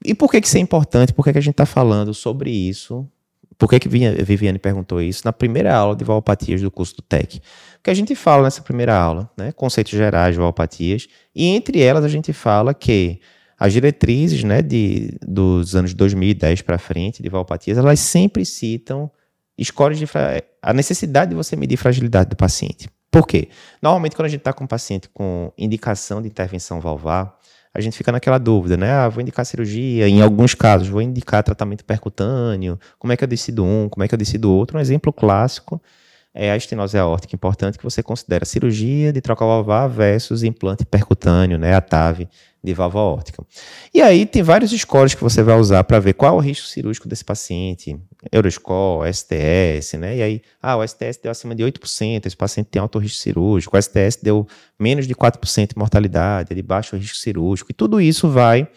E 0.04 0.14
por 0.14 0.30
que, 0.30 0.40
que 0.40 0.46
isso 0.46 0.56
é 0.56 0.60
importante? 0.60 1.12
Por 1.12 1.24
que, 1.24 1.32
que 1.32 1.38
a 1.38 1.42
gente 1.42 1.54
está 1.54 1.66
falando 1.66 2.14
sobre 2.14 2.50
isso? 2.50 3.06
Por 3.58 3.68
que, 3.68 3.80
que 3.80 3.88
Viviane 3.88 4.58
perguntou 4.58 5.00
isso 5.00 5.22
na 5.24 5.32
primeira 5.32 5.74
aula 5.74 5.96
de 5.96 6.04
valopatias 6.04 6.60
do 6.60 6.70
curso 6.70 6.96
do 6.96 7.02
TEC? 7.02 7.40
Porque 7.74 7.90
a 7.90 7.94
gente 7.94 8.14
fala 8.14 8.44
nessa 8.44 8.62
primeira 8.62 8.94
aula, 8.94 9.30
né, 9.36 9.50
conceitos 9.52 9.92
gerais 9.92 10.34
de 10.34 10.38
valopatias, 10.38 11.08
e 11.34 11.46
entre 11.46 11.80
elas 11.80 12.04
a 12.04 12.08
gente 12.08 12.32
fala 12.32 12.74
que 12.74 13.18
as 13.58 13.72
diretrizes 13.72 14.44
né, 14.44 14.60
de, 14.60 15.16
dos 15.26 15.74
anos 15.74 15.94
2010 15.94 16.60
para 16.60 16.78
frente 16.78 17.22
de 17.22 17.28
valopatias, 17.30 17.78
elas 17.78 17.98
sempre 17.98 18.44
citam 18.44 19.10
scores 19.64 19.98
de 19.98 20.06
a 20.60 20.74
necessidade 20.74 21.30
de 21.30 21.34
você 21.34 21.56
medir 21.56 21.78
fragilidade 21.78 22.28
do 22.28 22.36
paciente. 22.36 22.90
Por 23.16 23.26
quê? 23.26 23.48
Normalmente, 23.80 24.14
quando 24.14 24.26
a 24.26 24.28
gente 24.28 24.40
está 24.40 24.52
com 24.52 24.64
um 24.64 24.66
paciente 24.66 25.08
com 25.08 25.50
indicação 25.56 26.20
de 26.20 26.28
intervenção 26.28 26.82
valvar, 26.82 27.34
a 27.72 27.80
gente 27.80 27.96
fica 27.96 28.12
naquela 28.12 28.36
dúvida, 28.36 28.76
né? 28.76 28.92
Ah, 28.92 29.08
vou 29.08 29.22
indicar 29.22 29.46
cirurgia, 29.46 30.06
em 30.06 30.20
alguns 30.20 30.54
casos, 30.54 30.86
vou 30.86 31.00
indicar 31.00 31.42
tratamento 31.42 31.82
percutâneo, 31.82 32.78
como 32.98 33.14
é 33.14 33.16
que 33.16 33.24
eu 33.24 33.28
decido 33.28 33.64
um, 33.64 33.88
como 33.88 34.04
é 34.04 34.08
que 34.08 34.12
eu 34.12 34.18
decido 34.18 34.52
outro. 34.52 34.76
Um 34.76 34.80
exemplo 34.82 35.14
clássico 35.14 35.80
é 36.36 36.50
a 36.50 36.56
estenose 36.56 36.98
aórtica 36.98 37.34
importante 37.34 37.78
que 37.78 37.84
você 37.84 38.02
considera 38.02 38.44
cirurgia 38.44 39.12
de 39.12 39.20
troca 39.22 39.44
valvar 39.44 39.88
versus 39.88 40.42
implante 40.42 40.84
percutâneo, 40.84 41.58
né, 41.58 41.74
a 41.74 41.80
TAV 41.80 42.28
de 42.62 42.74
válvula 42.74 43.04
aórtica. 43.04 43.42
E 43.94 44.02
aí 44.02 44.26
tem 44.26 44.42
vários 44.42 44.72
scores 44.72 45.14
que 45.14 45.22
você 45.22 45.42
vai 45.42 45.58
usar 45.58 45.84
para 45.84 46.00
ver 46.00 46.14
qual 46.14 46.34
é 46.34 46.36
o 46.36 46.40
risco 46.40 46.66
cirúrgico 46.66 47.08
desse 47.08 47.24
paciente, 47.24 47.96
Euroscore, 48.30 49.08
STS, 49.12 49.94
né? 49.94 50.16
E 50.16 50.22
aí, 50.22 50.42
ah, 50.60 50.76
o 50.76 50.86
STS 50.86 51.20
deu 51.22 51.30
acima 51.30 51.54
de 51.54 51.62
8%, 51.62 52.26
esse 52.26 52.36
paciente 52.36 52.66
tem 52.66 52.82
alto 52.82 52.98
risco 52.98 53.18
cirúrgico, 53.18 53.76
o 53.76 53.80
STS 53.80 54.18
deu 54.20 54.46
menos 54.78 55.06
de 55.06 55.14
4% 55.14 55.68
de 55.68 55.78
mortalidade, 55.78 56.52
é 56.52 56.56
de 56.56 56.62
baixo 56.62 56.96
risco 56.96 57.16
cirúrgico, 57.16 57.70
e 57.70 57.74
tudo 57.74 58.00
isso 58.00 58.28
vai 58.28 58.68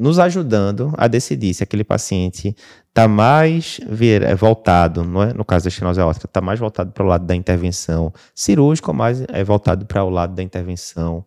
nos 0.00 0.18
ajudando 0.18 0.92
a 0.96 1.06
decidir 1.06 1.52
se 1.52 1.62
aquele 1.62 1.84
paciente 1.84 2.56
está 2.88 3.06
mais 3.06 3.78
vir, 3.86 4.22
é, 4.22 4.34
voltado, 4.34 5.04
não 5.04 5.22
é? 5.22 5.34
no 5.34 5.44
caso 5.44 5.66
da 5.66 5.68
estenose 5.68 6.00
aórtica, 6.00 6.24
está 6.26 6.40
mais 6.40 6.58
voltado 6.58 6.90
para 6.90 7.04
o 7.04 7.06
lado 7.06 7.26
da 7.26 7.36
intervenção 7.36 8.10
cirúrgica 8.34 8.90
ou 8.90 8.96
mais 8.96 9.22
é 9.28 9.44
voltado 9.44 9.84
para 9.84 10.02
o 10.02 10.08
lado 10.08 10.34
da 10.34 10.42
intervenção 10.42 11.22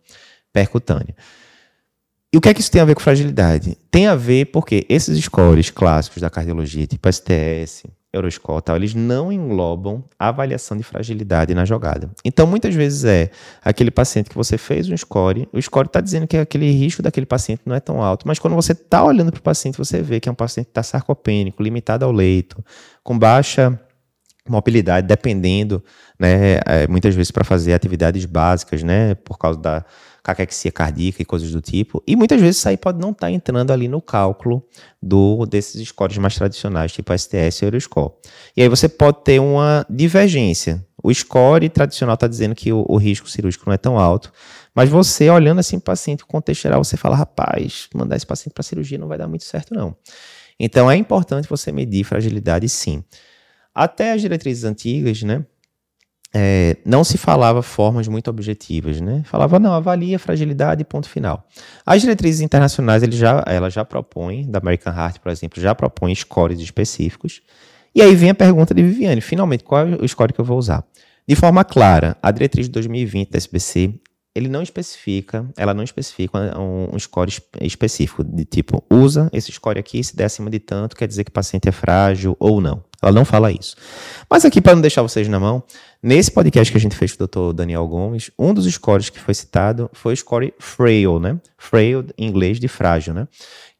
percutânea. 0.52 1.14
E 2.32 2.36
o 2.36 2.40
que 2.40 2.48
é 2.48 2.54
que 2.54 2.60
isso 2.60 2.70
tem 2.70 2.82
a 2.82 2.84
ver 2.84 2.96
com 2.96 3.00
fragilidade? 3.00 3.78
Tem 3.92 4.08
a 4.08 4.16
ver 4.16 4.46
porque 4.46 4.84
esses 4.88 5.24
scores 5.24 5.70
clássicos 5.70 6.20
da 6.20 6.28
cardiologia, 6.28 6.84
tipo 6.84 7.08
STS, 7.08 7.84
Euroscore 8.14 8.62
tal, 8.62 8.76
eles 8.76 8.94
não 8.94 9.32
englobam 9.32 10.04
a 10.18 10.28
avaliação 10.28 10.76
de 10.76 10.82
fragilidade 10.82 11.54
na 11.54 11.64
jogada. 11.64 12.10
Então, 12.24 12.46
muitas 12.46 12.74
vezes 12.74 13.04
é 13.04 13.30
aquele 13.62 13.90
paciente 13.90 14.30
que 14.30 14.36
você 14.36 14.56
fez 14.56 14.88
um 14.88 14.96
score, 14.96 15.48
o 15.52 15.60
score 15.60 15.86
está 15.86 16.00
dizendo 16.00 16.26
que 16.26 16.36
aquele 16.36 16.70
risco 16.70 17.02
daquele 17.02 17.26
paciente 17.26 17.62
não 17.66 17.74
é 17.74 17.80
tão 17.80 18.02
alto, 18.02 18.26
mas 18.26 18.38
quando 18.38 18.54
você 18.54 18.72
está 18.72 19.04
olhando 19.04 19.32
para 19.32 19.40
o 19.40 19.42
paciente, 19.42 19.76
você 19.76 20.00
vê 20.00 20.20
que 20.20 20.28
é 20.28 20.32
um 20.32 20.34
paciente 20.34 20.66
que 20.66 20.70
está 20.70 20.82
sarcopênico, 20.82 21.62
limitado 21.62 22.04
ao 22.04 22.12
leito, 22.12 22.64
com 23.02 23.18
baixa 23.18 23.78
mobilidade, 24.48 25.06
dependendo, 25.06 25.82
né, 26.18 26.60
é, 26.66 26.86
muitas 26.86 27.14
vezes 27.14 27.30
para 27.30 27.44
fazer 27.44 27.72
atividades 27.72 28.26
básicas, 28.26 28.82
né, 28.82 29.14
por 29.14 29.38
causa 29.38 29.58
da 29.58 29.84
caquexia 30.24 30.72
cardíaca 30.72 31.20
e 31.20 31.24
coisas 31.24 31.52
do 31.52 31.60
tipo. 31.60 32.02
E 32.06 32.16
muitas 32.16 32.40
vezes 32.40 32.56
isso 32.56 32.68
aí 32.68 32.78
pode 32.78 32.98
não 32.98 33.10
estar 33.10 33.26
tá 33.26 33.30
entrando 33.30 33.70
ali 33.70 33.86
no 33.86 34.00
cálculo 34.00 34.66
do 35.00 35.44
desses 35.44 35.86
scores 35.86 36.16
mais 36.16 36.34
tradicionais, 36.34 36.92
tipo 36.92 37.16
STS 37.16 37.60
e 37.60 37.64
Euroscore. 37.66 38.14
E 38.56 38.62
aí 38.62 38.68
você 38.68 38.88
pode 38.88 39.22
ter 39.22 39.38
uma 39.38 39.86
divergência. 39.88 40.84
O 41.02 41.12
score 41.12 41.68
tradicional 41.68 42.14
está 42.14 42.26
dizendo 42.26 42.54
que 42.54 42.72
o, 42.72 42.86
o, 42.88 42.96
risco 42.96 43.28
cirúrgico 43.28 43.64
não 43.66 43.74
é 43.74 43.76
tão 43.76 43.98
alto, 43.98 44.32
mas 44.74 44.88
você 44.88 45.28
olhando 45.28 45.58
assim 45.58 45.76
o 45.76 45.80
paciente, 45.80 46.24
o 46.24 46.26
contexto 46.26 46.62
geral, 46.62 46.82
você 46.82 46.96
fala, 46.96 47.14
rapaz, 47.14 47.90
mandar 47.94 48.16
esse 48.16 48.26
paciente 48.26 48.54
para 48.54 48.62
cirurgia 48.62 48.96
não 48.96 49.06
vai 49.06 49.18
dar 49.18 49.28
muito 49.28 49.44
certo 49.44 49.74
não. 49.74 49.94
Então 50.58 50.90
é 50.90 50.96
importante 50.96 51.46
você 51.46 51.70
medir 51.70 52.04
fragilidade 52.04 52.66
sim. 52.70 53.04
Até 53.74 54.12
as 54.12 54.22
diretrizes 54.22 54.64
antigas, 54.64 55.22
né, 55.22 55.44
é, 56.36 56.76
não 56.84 57.04
se 57.04 57.16
falava 57.16 57.62
formas 57.62 58.08
muito 58.08 58.28
objetivas, 58.28 59.00
né? 59.00 59.22
Falava, 59.24 59.60
não, 59.60 59.72
avalia 59.72 60.16
a 60.16 60.18
fragilidade 60.18 60.84
ponto 60.84 61.08
final. 61.08 61.46
As 61.86 62.00
diretrizes 62.00 62.40
internacionais, 62.40 63.04
ele 63.04 63.16
já, 63.16 63.44
ela 63.46 63.70
já 63.70 63.84
propõe, 63.84 64.44
da 64.50 64.58
American 64.58 64.92
Heart, 64.92 65.20
por 65.20 65.30
exemplo, 65.30 65.62
já 65.62 65.74
propõe 65.76 66.12
scores 66.14 66.58
específicos. 66.58 67.40
E 67.94 68.02
aí 68.02 68.16
vem 68.16 68.30
a 68.30 68.34
pergunta 68.34 68.74
de 68.74 68.82
Viviane, 68.82 69.20
finalmente, 69.20 69.62
qual 69.62 69.86
é 69.86 69.94
o 69.94 70.08
score 70.08 70.32
que 70.32 70.40
eu 70.40 70.44
vou 70.44 70.58
usar? 70.58 70.84
De 71.26 71.36
forma 71.36 71.64
clara, 71.64 72.16
a 72.20 72.32
diretriz 72.32 72.66
de 72.66 72.72
2020 72.72 73.30
da 73.30 73.38
SBC, 73.38 73.94
ele 74.34 74.48
não 74.48 74.60
especifica, 74.60 75.46
ela 75.56 75.72
não 75.72 75.84
especifica 75.84 76.58
um, 76.58 76.88
um 76.92 76.98
score 76.98 77.30
específico, 77.60 78.24
de 78.24 78.44
tipo, 78.44 78.82
usa 78.90 79.30
esse 79.32 79.52
score 79.52 79.78
aqui, 79.78 80.02
se 80.02 80.16
der 80.16 80.24
acima 80.24 80.50
de 80.50 80.58
tanto, 80.58 80.96
quer 80.96 81.06
dizer 81.06 81.22
que 81.22 81.30
o 81.30 81.32
paciente 81.32 81.68
é 81.68 81.72
frágil 81.72 82.36
ou 82.40 82.60
não. 82.60 82.82
Ela 83.06 83.14
não 83.14 83.24
fala 83.24 83.52
isso. 83.52 83.76
Mas 84.30 84.44
aqui, 84.44 84.60
para 84.60 84.74
não 84.74 84.82
deixar 84.82 85.02
vocês 85.02 85.28
na 85.28 85.38
mão, 85.38 85.62
nesse 86.02 86.30
podcast 86.30 86.70
que 86.70 86.78
a 86.78 86.80
gente 86.80 86.96
fez 86.96 87.12
com 87.12 87.24
o 87.24 87.26
Dr. 87.26 87.56
Daniel 87.56 87.86
Gomes, 87.86 88.30
um 88.38 88.52
dos 88.52 88.66
scores 88.72 89.10
que 89.10 89.20
foi 89.20 89.34
citado 89.34 89.90
foi 89.92 90.14
o 90.14 90.16
score 90.16 90.54
FRAIL, 90.58 91.20
né? 91.20 91.38
FRAIL 91.58 92.06
em 92.16 92.26
inglês 92.26 92.58
de 92.58 92.68
frágil, 92.68 93.14
né? 93.14 93.28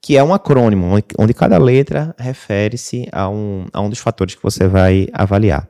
Que 0.01 0.17
é 0.17 0.23
um 0.23 0.35
acrônimo, 0.35 0.87
onde 1.19 1.35
cada 1.35 1.59
letra 1.59 2.15
refere-se 2.19 3.09
a 3.11 3.29
um, 3.29 3.67
a 3.73 3.81
um 3.81 3.89
dos 3.89 3.99
fatores 3.99 4.35
que 4.35 4.43
você 4.43 4.69
vai 4.69 5.09
avaliar. 5.13 5.69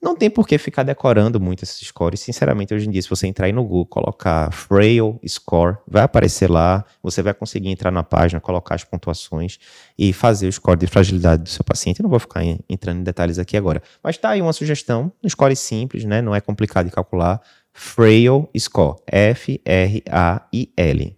Não 0.00 0.14
tem 0.14 0.30
por 0.30 0.46
que 0.46 0.56
ficar 0.58 0.84
decorando 0.84 1.40
muito 1.40 1.64
esses 1.64 1.84
scores. 1.88 2.20
Sinceramente, 2.20 2.72
hoje 2.72 2.86
em 2.86 2.90
dia, 2.90 3.02
se 3.02 3.10
você 3.10 3.26
entrar 3.26 3.46
aí 3.46 3.52
no 3.52 3.64
Google, 3.64 3.86
colocar 3.86 4.52
Frail 4.52 5.18
Score, 5.26 5.78
vai 5.88 6.04
aparecer 6.04 6.48
lá. 6.48 6.84
Você 7.02 7.20
vai 7.20 7.34
conseguir 7.34 7.68
entrar 7.68 7.90
na 7.90 8.04
página, 8.04 8.40
colocar 8.40 8.76
as 8.76 8.84
pontuações 8.84 9.58
e 9.98 10.12
fazer 10.12 10.46
o 10.46 10.52
score 10.52 10.78
de 10.78 10.86
fragilidade 10.86 11.42
do 11.42 11.48
seu 11.48 11.64
paciente. 11.64 11.98
Eu 11.98 12.04
não 12.04 12.10
vou 12.10 12.20
ficar 12.20 12.44
entrando 12.68 13.00
em 13.00 13.02
detalhes 13.02 13.40
aqui 13.40 13.56
agora. 13.56 13.82
Mas 14.00 14.16
tá 14.16 14.30
aí 14.30 14.40
uma 14.40 14.52
sugestão, 14.52 15.12
um 15.22 15.28
score 15.28 15.56
simples, 15.56 16.04
né? 16.04 16.22
Não 16.22 16.32
é 16.32 16.40
complicado 16.40 16.86
de 16.86 16.92
calcular. 16.92 17.40
Frail 17.72 18.48
Score. 18.56 18.98
F-R-A-I-L. 19.06 20.06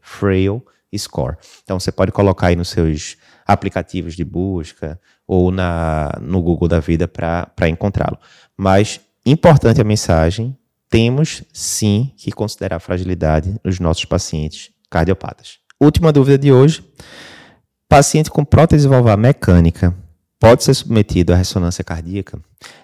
Frail 0.00 0.64
Score. 0.96 1.36
Então 1.62 1.78
você 1.78 1.92
pode 1.92 2.12
colocar 2.12 2.46
aí 2.46 2.56
nos 2.56 2.70
seus 2.70 3.18
aplicativos 3.52 4.14
de 4.14 4.24
busca 4.24 5.00
ou 5.26 5.50
na, 5.50 6.10
no 6.20 6.42
Google 6.42 6.68
da 6.68 6.80
vida 6.80 7.08
para 7.08 7.68
encontrá-lo. 7.68 8.18
Mas 8.56 9.00
importante 9.24 9.80
a 9.80 9.84
mensagem: 9.84 10.56
temos 10.88 11.42
sim 11.52 12.12
que 12.16 12.32
considerar 12.32 12.76
a 12.76 12.80
fragilidade 12.80 13.56
nos 13.64 13.78
nossos 13.78 14.04
pacientes 14.04 14.70
cardiopatas. 14.90 15.58
Última 15.80 16.12
dúvida 16.12 16.36
de 16.36 16.52
hoje: 16.52 16.84
paciente 17.88 18.30
com 18.30 18.44
prótese 18.44 18.88
valvar 18.88 19.16
mecânica 19.16 19.94
pode 20.38 20.64
ser 20.64 20.74
submetido 20.74 21.32
à 21.32 21.36
ressonância 21.36 21.84
cardíaca? 21.84 22.38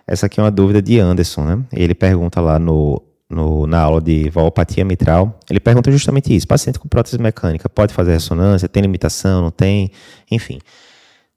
Essa 0.06 0.26
aqui 0.26 0.40
é 0.40 0.42
uma 0.42 0.50
dúvida 0.50 0.80
de 0.80 0.98
Anderson, 0.98 1.44
né? 1.44 1.64
Ele 1.72 1.94
pergunta 1.94 2.40
lá 2.40 2.58
no, 2.58 3.02
no, 3.28 3.66
na 3.66 3.80
aula 3.80 4.00
de 4.00 4.30
valvopatia 4.30 4.84
mitral, 4.84 5.38
ele 5.50 5.60
pergunta 5.60 5.90
justamente 5.90 6.34
isso: 6.34 6.46
paciente 6.46 6.78
com 6.78 6.88
prótese 6.88 7.18
mecânica 7.18 7.68
pode 7.68 7.92
fazer 7.92 8.12
ressonância? 8.12 8.68
Tem 8.68 8.82
limitação? 8.82 9.42
Não 9.42 9.50
tem? 9.50 9.90
Enfim. 10.30 10.58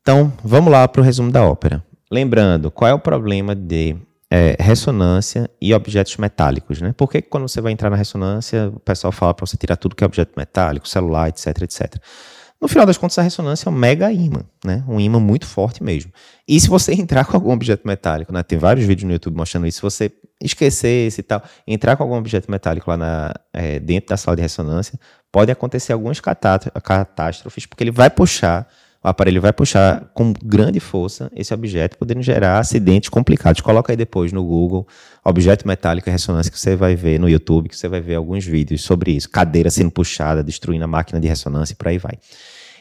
Então, 0.02 0.32
vamos 0.44 0.72
lá 0.72 0.88
para 0.88 1.02
o 1.02 1.04
resumo 1.04 1.32
da 1.32 1.44
ópera. 1.44 1.84
Lembrando, 2.12 2.72
qual 2.72 2.90
é 2.90 2.94
o 2.94 3.00
problema 3.00 3.54
de 3.54 3.96
é, 4.32 4.56
ressonância 4.60 5.50
e 5.62 5.74
objetos 5.74 6.16
metálicos, 6.18 6.82
né? 6.82 6.94
Por 6.96 7.10
que 7.10 7.22
quando 7.22 7.48
você 7.48 7.62
vai 7.62 7.72
entrar 7.72 7.90
na 7.90 7.96
ressonância, 7.96 8.72
o 8.76 8.80
pessoal 8.80 9.12
fala 9.12 9.34
para 9.34 9.46
você 9.46 9.58
tirar 9.58 9.76
tudo 9.76 9.96
que 9.96 10.04
é 10.04 10.08
objeto 10.08 10.34
metálico, 10.38 10.88
celular, 10.88 11.30
etc, 11.30 11.62
etc. 11.64 11.96
No 12.62 12.68
final 12.68 12.86
das 12.86 12.98
contas, 12.98 13.18
a 13.18 13.22
ressonância 13.22 13.70
é 13.70 13.72
um 13.72 13.76
mega 13.76 14.12
imã, 14.12 14.44
né? 14.64 14.84
Um 14.88 15.00
imã 15.00 15.20
muito 15.20 15.46
forte 15.46 15.82
mesmo. 15.82 16.12
E 16.48 16.60
se 16.60 16.68
você 16.68 16.94
entrar 17.00 17.26
com 17.26 17.36
algum 17.36 17.52
objeto 17.52 17.88
metálico, 17.88 18.34
né? 18.34 18.44
Tem 18.44 18.60
vários 18.60 18.86
vídeos 18.86 19.08
no 19.08 19.14
YouTube 19.14 19.38
mostrando 19.38 19.66
isso. 19.66 19.78
Se 19.78 19.82
você 19.82 20.12
esquecer 20.42 21.08
esse 21.08 21.22
e 21.22 21.24
tal, 21.24 21.44
entrar 21.68 21.96
com 21.96 22.04
algum 22.04 22.16
objeto 22.16 22.50
metálico 22.50 22.90
lá 22.90 22.98
na, 22.98 23.34
é, 23.54 23.80
dentro 23.80 24.10
da 24.10 24.18
sala 24.18 24.36
de 24.36 24.42
ressonância, 24.42 25.00
pode 25.32 25.52
acontecer 25.52 25.94
algumas 25.94 26.20
catástrofes, 26.20 27.66
porque 27.66 27.84
ele 27.84 27.92
vai 27.92 28.10
puxar 28.10 28.68
o 29.02 29.08
aparelho 29.08 29.42
vai 29.42 29.54
puxar 29.54 30.12
com 30.14 30.34
grande 30.34 30.80
força 30.82 31.32
esse 31.34 31.54
objeto, 31.54 31.98
podendo 31.98 32.22
gerar 32.22 32.60
acidentes 32.60 33.08
complicados. 33.08 33.62
Coloca 33.62 33.94
aí 33.94 33.96
depois 33.96 34.34
no 34.34 34.44
Google 34.44 34.86
objeto 35.24 35.66
metálico 35.66 36.10
e 36.10 36.12
ressonância 36.12 36.52
que 36.52 36.60
você 36.60 36.76
vai 36.76 36.96
ver 36.98 37.18
no 37.18 37.30
YouTube, 37.30 37.70
que 37.70 37.78
você 37.78 37.88
vai 37.88 38.02
ver 38.02 38.16
alguns 38.16 38.46
vídeos 38.46 38.82
sobre 38.82 39.12
isso. 39.12 39.30
Cadeira 39.30 39.70
sendo 39.70 39.90
puxada, 39.90 40.44
destruindo 40.44 40.84
a 40.84 40.88
máquina 40.88 41.18
de 41.18 41.30
ressonância 41.30 41.74
e 41.74 41.76
por 41.78 41.88
aí 41.88 41.98
vai. 41.98 42.20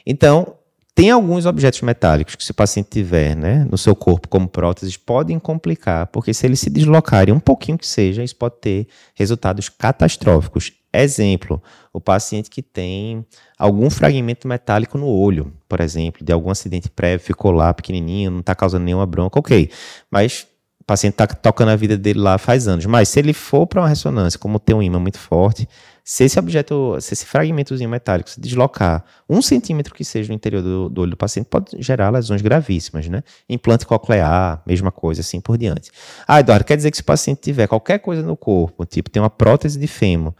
Então, 0.04 0.56
tem 0.98 1.12
alguns 1.12 1.46
objetos 1.46 1.80
metálicos 1.82 2.34
que 2.34 2.42
se 2.42 2.50
o 2.50 2.54
paciente 2.54 2.88
tiver 2.90 3.36
né, 3.36 3.64
no 3.70 3.78
seu 3.78 3.94
corpo 3.94 4.26
como 4.26 4.48
próteses 4.48 4.96
podem 4.96 5.38
complicar, 5.38 6.08
porque 6.08 6.34
se 6.34 6.44
eles 6.44 6.58
se 6.58 6.68
deslocarem 6.68 7.32
um 7.32 7.38
pouquinho 7.38 7.78
que 7.78 7.86
seja, 7.86 8.24
isso 8.24 8.34
pode 8.34 8.56
ter 8.56 8.88
resultados 9.14 9.68
catastróficos. 9.68 10.72
Exemplo, 10.92 11.62
o 11.92 12.00
paciente 12.00 12.50
que 12.50 12.60
tem 12.60 13.24
algum 13.56 13.88
fragmento 13.88 14.48
metálico 14.48 14.98
no 14.98 15.06
olho, 15.06 15.52
por 15.68 15.80
exemplo, 15.80 16.24
de 16.24 16.32
algum 16.32 16.50
acidente 16.50 16.90
prévio, 16.90 17.24
ficou 17.24 17.52
lá 17.52 17.72
pequenininho, 17.72 18.32
não 18.32 18.40
está 18.40 18.56
causando 18.56 18.84
nenhuma 18.84 19.06
bronca, 19.06 19.38
ok. 19.38 19.70
Mas 20.10 20.48
o 20.80 20.84
paciente 20.84 21.12
está 21.12 21.28
tocando 21.28 21.68
a 21.68 21.76
vida 21.76 21.96
dele 21.96 22.18
lá 22.18 22.38
faz 22.38 22.66
anos. 22.66 22.86
Mas 22.86 23.08
se 23.08 23.20
ele 23.20 23.32
for 23.32 23.68
para 23.68 23.82
uma 23.82 23.88
ressonância, 23.88 24.36
como 24.36 24.58
tem 24.58 24.74
um 24.74 24.82
imã 24.82 24.98
muito 24.98 25.20
forte, 25.20 25.68
se 26.10 26.24
esse 26.24 26.38
objeto, 26.38 26.96
se 27.02 27.12
esse 27.12 27.26
fragmentozinho 27.26 27.90
metálico 27.90 28.30
se 28.30 28.40
deslocar 28.40 29.04
um 29.28 29.42
centímetro 29.42 29.94
que 29.94 30.02
seja 30.02 30.30
no 30.30 30.34
interior 30.34 30.62
do, 30.62 30.88
do 30.88 31.02
olho 31.02 31.10
do 31.10 31.18
paciente, 31.18 31.48
pode 31.50 31.82
gerar 31.82 32.08
lesões 32.08 32.40
gravíssimas, 32.40 33.06
né? 33.10 33.22
Implante 33.46 33.84
coclear, 33.84 34.62
mesma 34.66 34.90
coisa, 34.90 35.20
assim 35.20 35.38
por 35.38 35.58
diante. 35.58 35.90
Ah, 36.26 36.40
Eduardo, 36.40 36.64
quer 36.64 36.78
dizer 36.78 36.90
que 36.90 36.96
se 36.96 37.02
o 37.02 37.04
paciente 37.04 37.42
tiver 37.42 37.66
qualquer 37.66 37.98
coisa 37.98 38.22
no 38.22 38.38
corpo, 38.38 38.86
tipo, 38.86 39.10
tem 39.10 39.20
uma 39.20 39.28
prótese 39.28 39.78
de 39.78 39.86
fêmur, 39.86 40.32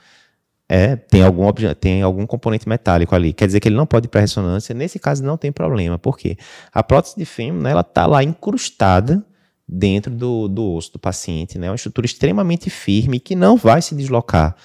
é, 0.66 0.96
tem 0.96 1.22
algum, 1.22 1.52
tem 1.78 2.00
algum 2.00 2.26
componente 2.26 2.66
metálico 2.66 3.14
ali. 3.14 3.34
Quer 3.34 3.44
dizer 3.44 3.60
que 3.60 3.68
ele 3.68 3.76
não 3.76 3.86
pode 3.86 4.06
ir 4.06 4.08
para 4.08 4.22
ressonância. 4.22 4.74
Nesse 4.74 4.98
caso, 4.98 5.22
não 5.22 5.36
tem 5.36 5.52
problema. 5.52 5.98
Por 5.98 6.16
quê? 6.16 6.38
A 6.72 6.82
prótese 6.82 7.14
de 7.14 7.26
fêmur, 7.26 7.60
né, 7.62 7.72
ela 7.72 7.82
está 7.82 8.06
lá 8.06 8.24
incrustada 8.24 9.22
dentro 9.68 10.10
do, 10.14 10.48
do 10.48 10.64
osso 10.72 10.94
do 10.94 10.98
paciente. 10.98 11.58
Né? 11.58 11.66
É 11.66 11.70
uma 11.70 11.76
estrutura 11.76 12.06
extremamente 12.06 12.70
firme 12.70 13.20
que 13.20 13.36
não 13.36 13.58
vai 13.58 13.82
se 13.82 13.94
deslocar 13.94 14.56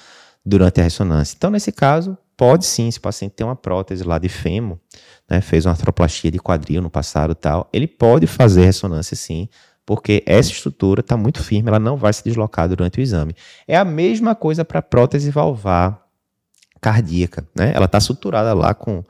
durante 0.45 0.81
a 0.81 0.83
ressonância. 0.83 1.35
Então, 1.37 1.49
nesse 1.49 1.71
caso, 1.71 2.17
pode 2.35 2.65
sim, 2.65 2.89
se 2.91 2.97
o 2.97 3.01
paciente 3.01 3.33
tem 3.33 3.45
uma 3.45 3.55
prótese 3.55 4.03
lá 4.03 4.17
de 4.17 4.29
fêmur, 4.29 4.77
né, 5.29 5.41
fez 5.41 5.65
uma 5.65 5.71
artroplastia 5.71 6.31
de 6.31 6.39
quadril 6.39 6.81
no 6.81 6.89
passado 6.89 7.33
tal, 7.33 7.69
ele 7.71 7.87
pode 7.87 8.27
fazer 8.27 8.65
ressonância 8.65 9.15
sim 9.15 9.47
porque 9.85 10.23
essa 10.25 10.51
estrutura 10.51 11.01
está 11.01 11.17
muito 11.17 11.43
firme, 11.43 11.67
ela 11.67 11.79
não 11.79 11.97
vai 11.97 12.13
se 12.13 12.23
deslocar 12.23 12.69
durante 12.69 12.99
o 12.99 13.01
exame. 13.01 13.35
É 13.67 13.75
a 13.75 13.83
mesma 13.83 14.33
coisa 14.33 14.63
para 14.63 14.81
prótese 14.81 15.29
valvar 15.29 16.01
cardíaca, 16.79 17.47
né? 17.55 17.71
Ela 17.75 17.85
está 17.85 17.99
suturada 17.99 18.53
lá 18.53 18.73
com 18.73 19.03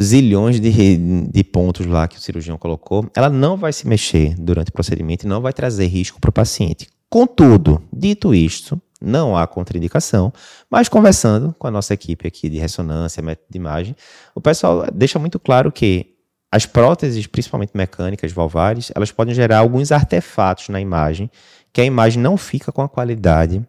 zilhões 0.00 0.58
de, 0.58 0.96
de 1.26 1.44
pontos 1.44 1.84
lá 1.84 2.08
que 2.08 2.16
o 2.16 2.20
cirurgião 2.20 2.56
colocou, 2.56 3.10
ela 3.14 3.28
não 3.28 3.56
vai 3.56 3.72
se 3.72 3.86
mexer 3.86 4.34
durante 4.38 4.70
o 4.70 4.72
procedimento 4.72 5.26
e 5.26 5.28
não 5.28 5.42
vai 5.42 5.52
trazer 5.52 5.86
risco 5.86 6.18
para 6.18 6.30
o 6.30 6.32
paciente. 6.32 6.88
Contudo, 7.08 7.82
dito 7.92 8.34
isto, 8.34 8.80
não 9.00 9.36
há 9.36 9.46
contraindicação, 9.46 10.32
mas 10.70 10.88
conversando 10.88 11.54
com 11.58 11.66
a 11.66 11.70
nossa 11.70 11.94
equipe 11.94 12.26
aqui 12.26 12.48
de 12.48 12.58
ressonância, 12.58 13.22
método 13.22 13.46
de 13.50 13.58
imagem, 13.58 13.96
o 14.34 14.40
pessoal 14.40 14.86
deixa 14.92 15.18
muito 15.18 15.38
claro 15.38 15.72
que 15.72 16.14
as 16.52 16.66
próteses, 16.66 17.26
principalmente 17.26 17.70
mecânicas, 17.74 18.32
valvares, 18.32 18.90
elas 18.94 19.12
podem 19.12 19.34
gerar 19.34 19.58
alguns 19.58 19.92
artefatos 19.92 20.68
na 20.68 20.80
imagem, 20.80 21.30
que 21.72 21.80
a 21.80 21.84
imagem 21.84 22.20
não 22.20 22.36
fica 22.36 22.72
com 22.72 22.82
a 22.82 22.88
qualidade 22.88 23.64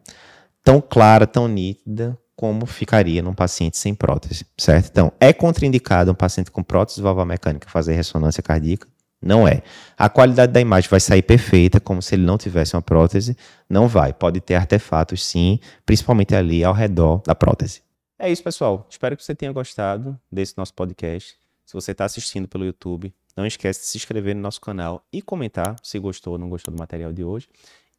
tão 0.63 0.81
clara, 0.81 1.27
tão 1.27 1.47
nítida, 1.47 2.17
como 2.35 2.65
ficaria 2.65 3.21
num 3.21 3.33
paciente 3.33 3.77
sem 3.77 3.93
prótese, 3.93 4.47
certo? 4.57 4.89
Então, 4.89 5.11
é 5.19 5.31
contraindicado 5.31 6.11
um 6.11 6.15
paciente 6.15 6.49
com 6.49 6.63
prótese 6.63 6.99
valvar 6.99 7.23
mecânica 7.23 7.69
fazer 7.69 7.93
ressonância 7.93 8.41
cardíaca? 8.41 8.87
Não 9.21 9.47
é. 9.47 9.61
A 9.97 10.09
qualidade 10.09 10.51
da 10.51 10.59
imagem 10.59 10.89
vai 10.89 10.99
sair 10.99 11.21
perfeita, 11.21 11.79
como 11.79 12.01
se 12.01 12.15
ele 12.15 12.23
não 12.23 12.37
tivesse 12.37 12.75
uma 12.75 12.81
prótese? 12.81 13.37
Não 13.69 13.87
vai. 13.87 14.13
Pode 14.13 14.41
ter 14.41 14.55
artefatos, 14.55 15.23
sim, 15.23 15.59
principalmente 15.85 16.33
ali 16.33 16.63
ao 16.63 16.73
redor 16.73 17.21
da 17.25 17.35
prótese. 17.35 17.83
É 18.17 18.31
isso, 18.31 18.43
pessoal. 18.43 18.87
Espero 18.89 19.15
que 19.15 19.23
você 19.23 19.35
tenha 19.35 19.51
gostado 19.51 20.19
desse 20.31 20.57
nosso 20.57 20.73
podcast. 20.73 21.35
Se 21.65 21.73
você 21.73 21.91
está 21.91 22.05
assistindo 22.05 22.47
pelo 22.47 22.65
YouTube, 22.65 23.13
não 23.35 23.45
esquece 23.45 23.81
de 23.81 23.85
se 23.87 23.97
inscrever 23.97 24.35
no 24.35 24.41
nosso 24.41 24.59
canal 24.59 25.05
e 25.13 25.21
comentar 25.21 25.75
se 25.81 25.97
gostou 25.99 26.33
ou 26.33 26.39
não 26.39 26.49
gostou 26.49 26.73
do 26.73 26.79
material 26.79 27.13
de 27.13 27.23
hoje. 27.23 27.47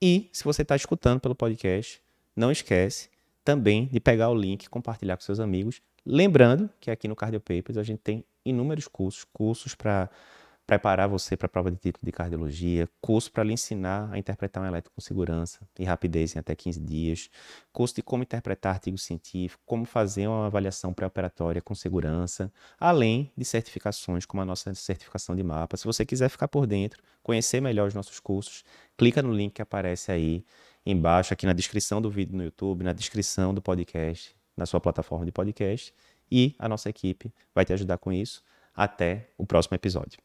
E 0.01 0.29
se 0.33 0.43
você 0.45 0.63
está 0.63 0.75
escutando 0.75 1.21
pelo 1.21 1.35
podcast, 1.35 2.01
não 2.35 2.51
esquece 2.51 3.09
também 3.45 3.87
de 3.87 4.01
pegar 4.01 4.29
o 4.31 4.35
link 4.35 4.65
e 4.65 4.69
compartilhar 4.69 5.17
com 5.17 5.23
seus 5.23 5.41
amigos. 5.41 5.81
Lembrando 6.05 6.69
que 6.81 6.91
aqui 6.91 7.07
no 7.07 7.17
Cardio 7.17 7.41
Papers 7.41 7.77
a 7.77 7.83
gente 7.83 8.01
tem 8.01 8.25
inúmeros 8.45 8.89
cursos, 8.89 9.25
cursos 9.33 9.75
para 9.75 10.11
preparar 10.67 11.09
você 11.09 11.37
para 11.37 11.47
a 11.47 11.49
prova 11.49 11.71
de 11.71 11.77
título 11.77 12.05
de 12.05 12.13
cardiologia, 12.13 12.89
curso 13.01 13.31
para 13.31 13.45
lhe 13.45 13.53
ensinar 13.53 14.11
a 14.13 14.19
interpretar 14.19 14.63
um 14.63 14.67
elétrico 14.67 14.95
com 14.95 15.01
segurança 15.01 15.61
e 15.79 15.85
rapidez 15.85 16.35
em 16.35 16.39
até 16.39 16.55
15 16.55 16.81
dias, 16.81 17.31
curso 17.73 17.95
de 17.95 18.03
como 18.03 18.23
interpretar 18.23 18.75
artigos 18.75 19.03
científicos, 19.03 19.63
como 19.67 19.85
fazer 19.85 20.29
uma 20.29 20.47
avaliação 20.47 20.95
pré-operatória 20.95 21.61
com 21.61 21.75
segurança, 21.75 22.53
além 22.79 23.31
de 23.37 23.45
certificações 23.45 24.25
como 24.25 24.43
a 24.43 24.45
nossa 24.45 24.73
certificação 24.75 25.35
de 25.35 25.43
mapa. 25.43 25.77
Se 25.77 25.85
você 25.85 26.07
quiser 26.07 26.29
ficar 26.29 26.49
por 26.49 26.67
dentro, 26.67 27.03
conhecer 27.23 27.61
melhor 27.61 27.89
os 27.89 27.95
nossos 27.95 28.21
cursos, 28.21 28.65
clica 28.97 29.21
no 29.23 29.33
link 29.33 29.55
que 29.55 29.63
aparece 29.63 30.13
aí 30.13 30.45
embaixo, 30.85 31.33
aqui 31.33 31.47
na 31.47 31.53
descrição 31.53 32.01
do 32.01 32.11
vídeo 32.11 32.37
no 32.37 32.43
YouTube, 32.43 32.85
na 32.85 32.93
descrição 32.93 33.53
do 33.55 33.63
podcast, 33.63 34.35
na 34.57 34.67
sua 34.67 34.81
plataforma 34.81 35.25
de 35.25 35.33
podcast, 35.33 35.95
e 36.31 36.55
a 36.59 36.69
nossa 36.69 36.89
equipe 36.89 37.33
vai 37.55 37.65
te 37.65 37.73
ajudar 37.73 37.99
com 37.99 38.13
isso. 38.13 38.43
Até 38.75 39.29
o 39.37 39.45
próximo 39.45 39.75
episódio. 39.75 40.19